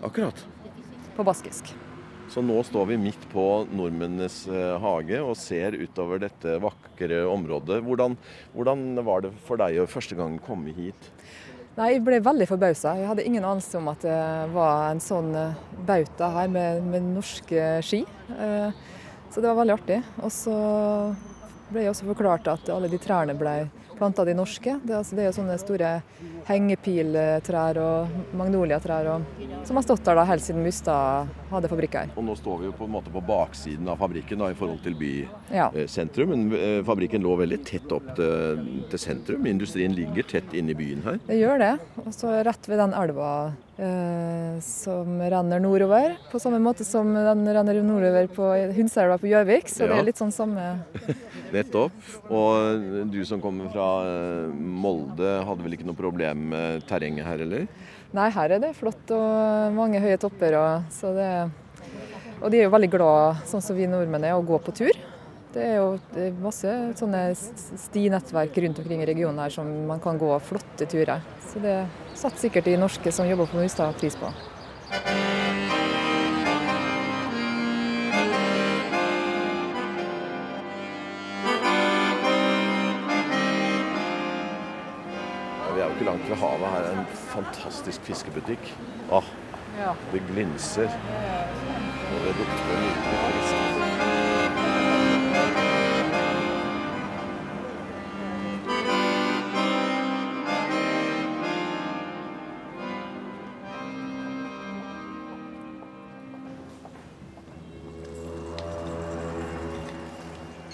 Akkurat. 0.03 0.45
på 1.17 1.23
baskisk. 1.27 1.73
Så 2.31 2.39
nå 2.39 2.61
står 2.63 2.85
vi 2.93 2.95
midt 3.01 3.23
på 3.33 3.43
nordmennenes 3.75 4.45
eh, 4.47 4.75
hage 4.79 5.17
og 5.19 5.33
ser 5.35 5.75
utover 5.75 6.21
dette 6.23 6.53
vakre 6.63 7.25
området. 7.27 7.81
Hvordan, 7.83 8.15
hvordan 8.55 8.85
var 9.03 9.25
det 9.25 9.33
for 9.43 9.59
deg 9.59 9.81
å 9.83 9.87
første 9.91 10.15
gang 10.15 10.37
komme 10.45 10.71
hit? 10.77 11.09
Nei, 11.75 11.89
Jeg 11.97 12.03
ble 12.07 12.21
veldig 12.23 12.47
forbausa. 12.47 12.93
Jeg 12.99 13.09
hadde 13.09 13.25
ingen 13.27 13.43
anelse 13.47 13.75
om 13.79 13.89
at 13.91 14.03
det 14.07 14.15
var 14.55 14.93
en 14.93 15.03
sånn 15.03 15.35
eh, 15.35 15.59
bauta 15.87 16.31
her 16.37 16.47
med, 16.51 16.81
med 16.87 17.11
norske 17.17 17.67
ski. 17.83 18.05
Eh, 18.37 18.71
Så 19.31 19.39
det 19.39 19.47
var 19.47 19.61
veldig 19.61 19.75
artig. 19.77 19.99
Og 20.23 20.31
så 20.35 20.55
ble 21.71 21.85
jeg 21.85 21.91
også 21.93 22.07
forklart 22.09 22.47
at 22.51 22.71
alle 22.71 22.89
de 22.91 22.99
trærne 22.99 23.35
ble 23.39 23.53
planta 23.95 24.25
de 24.27 24.33
norske. 24.35 24.73
Altså, 24.87 25.15
det 25.15 25.23
er 25.23 25.29
jo 25.29 25.37
sånne 25.37 25.59
store 25.61 25.91
hengepiltrær 26.47 27.79
og 27.79 28.35
magnoliatrær 28.39 29.07
og, 29.13 29.27
som 29.67 29.77
har 29.77 29.83
stått 29.85 30.03
der 30.05 30.17
da 30.17 30.23
helt 30.27 30.43
siden 30.43 30.63
Mustad 30.65 31.27
hadde 31.51 31.69
fabrikk 31.71 31.95
her. 31.99 32.11
Og 32.17 32.25
nå 32.25 32.35
står 32.39 32.61
vi 32.61 32.69
jo 32.69 32.73
på 32.77 32.87
en 32.87 32.93
måte 32.95 33.11
på 33.13 33.21
baksiden 33.25 33.87
av 33.91 33.99
fabrikken 34.01 34.41
da, 34.41 34.49
i 34.51 34.57
forhold 34.57 34.81
til 34.85 34.95
Ja. 35.51 35.69
bysentrum. 35.73 36.29
Men 36.33 36.53
eh, 36.57 36.83
fabrikken 36.87 37.21
lå 37.23 37.35
veldig 37.39 37.59
tett 37.67 37.91
opp 37.91 38.13
til, 38.17 38.61
til 38.91 38.99
sentrum. 39.01 39.45
Industrien 39.49 39.93
ligger 39.95 40.23
tett 40.27 40.53
inne 40.57 40.71
i 40.73 40.77
byen 40.77 41.03
her. 41.05 41.19
Det 41.27 41.39
gjør 41.39 41.59
det. 41.61 41.73
Og 42.05 42.11
så 42.15 42.33
rett 42.47 42.69
ved 42.71 42.79
den 42.81 42.93
elva 42.97 43.31
eh, 43.77 44.59
som 44.65 45.19
renner 45.21 45.59
nordover. 45.63 46.17
På 46.31 46.39
samme 46.41 46.59
måte 46.63 46.85
som 46.87 47.13
den 47.13 47.45
renner 47.47 47.81
nordover 47.85 48.27
på 48.33 48.49
Hundselva 48.77 49.17
på 49.21 49.29
Gjøvik. 49.31 49.69
Så 49.71 49.87
det 49.87 49.99
er 49.99 50.07
litt 50.09 50.21
sånn 50.21 50.33
samme 50.35 50.71
Nettopp. 51.55 51.91
Og 52.31 53.07
du 53.11 53.19
som 53.27 53.41
kommer 53.43 53.67
fra 53.73 53.87
eh, 54.07 54.51
Molde, 54.55 55.39
hadde 55.47 55.65
vel 55.65 55.75
ikke 55.77 55.87
noe 55.89 55.99
problem 55.99 56.47
med 56.53 56.85
terrenget 56.89 57.27
her, 57.27 57.43
eller? 57.47 57.67
Nei, 58.11 58.27
her 58.35 58.51
er 58.51 58.59
det 58.59 58.73
flott 58.75 59.11
og 59.15 59.75
mange 59.77 60.01
høye 60.03 60.17
topper. 60.19 60.57
Og, 60.59 61.05
det, 61.15 61.29
og 62.41 62.51
de 62.51 62.59
er 62.59 62.67
jo 62.67 62.73
veldig 62.73 62.91
glad, 62.91 63.45
sånn 63.47 63.63
som 63.63 63.77
vi 63.77 63.87
nordmenn 63.87 64.27
er, 64.27 64.35
å 64.35 64.43
gå 64.43 64.59
på 64.65 64.73
tur. 64.75 64.99
Det 65.51 65.63
er 65.63 65.77
jo 65.79 65.95
masse 66.43 66.69
sånne 66.99 67.25
stinettverk 67.35 68.55
rundt 68.63 68.79
omkring 68.83 69.03
i 69.03 69.07
regionen 69.09 69.39
her 69.43 69.51
som 69.51 69.67
man 69.87 69.99
kan 70.03 70.19
gå 70.19 70.31
flotte 70.47 70.87
turer. 70.91 71.23
Så 71.47 71.59
det 71.63 71.75
setter 72.15 72.39
sikkert 72.45 72.67
de 72.67 72.77
norske 72.79 73.11
som 73.15 73.27
jobber 73.27 73.51
på 73.51 73.59
Mustad 73.59 73.95
pris 73.99 74.15
på. 74.19 74.31
Ikke 86.01 86.11
langt 86.11 86.27
fra 86.27 86.35
havet. 86.35 86.69
Her 86.73 86.83
er 86.89 86.99
en 86.99 87.05
fantastisk 87.29 88.01
fiskebutikk. 88.01 88.73
Åh, 89.11 89.23
Ja. 89.77 89.93
det 90.11 90.21
glinser. 90.27 90.89
Og 92.11 92.25
det 92.25 92.35
lukter 92.35 92.75
nydelig 92.81 93.17
fisk. 93.41 93.55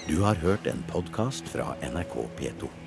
Du 0.08 0.22
har 0.22 0.36
hørt 0.36 0.68
en 0.68 0.84
podkast 0.88 1.50
fra 1.50 1.76
NRK 1.82 2.28
P2. 2.38 2.87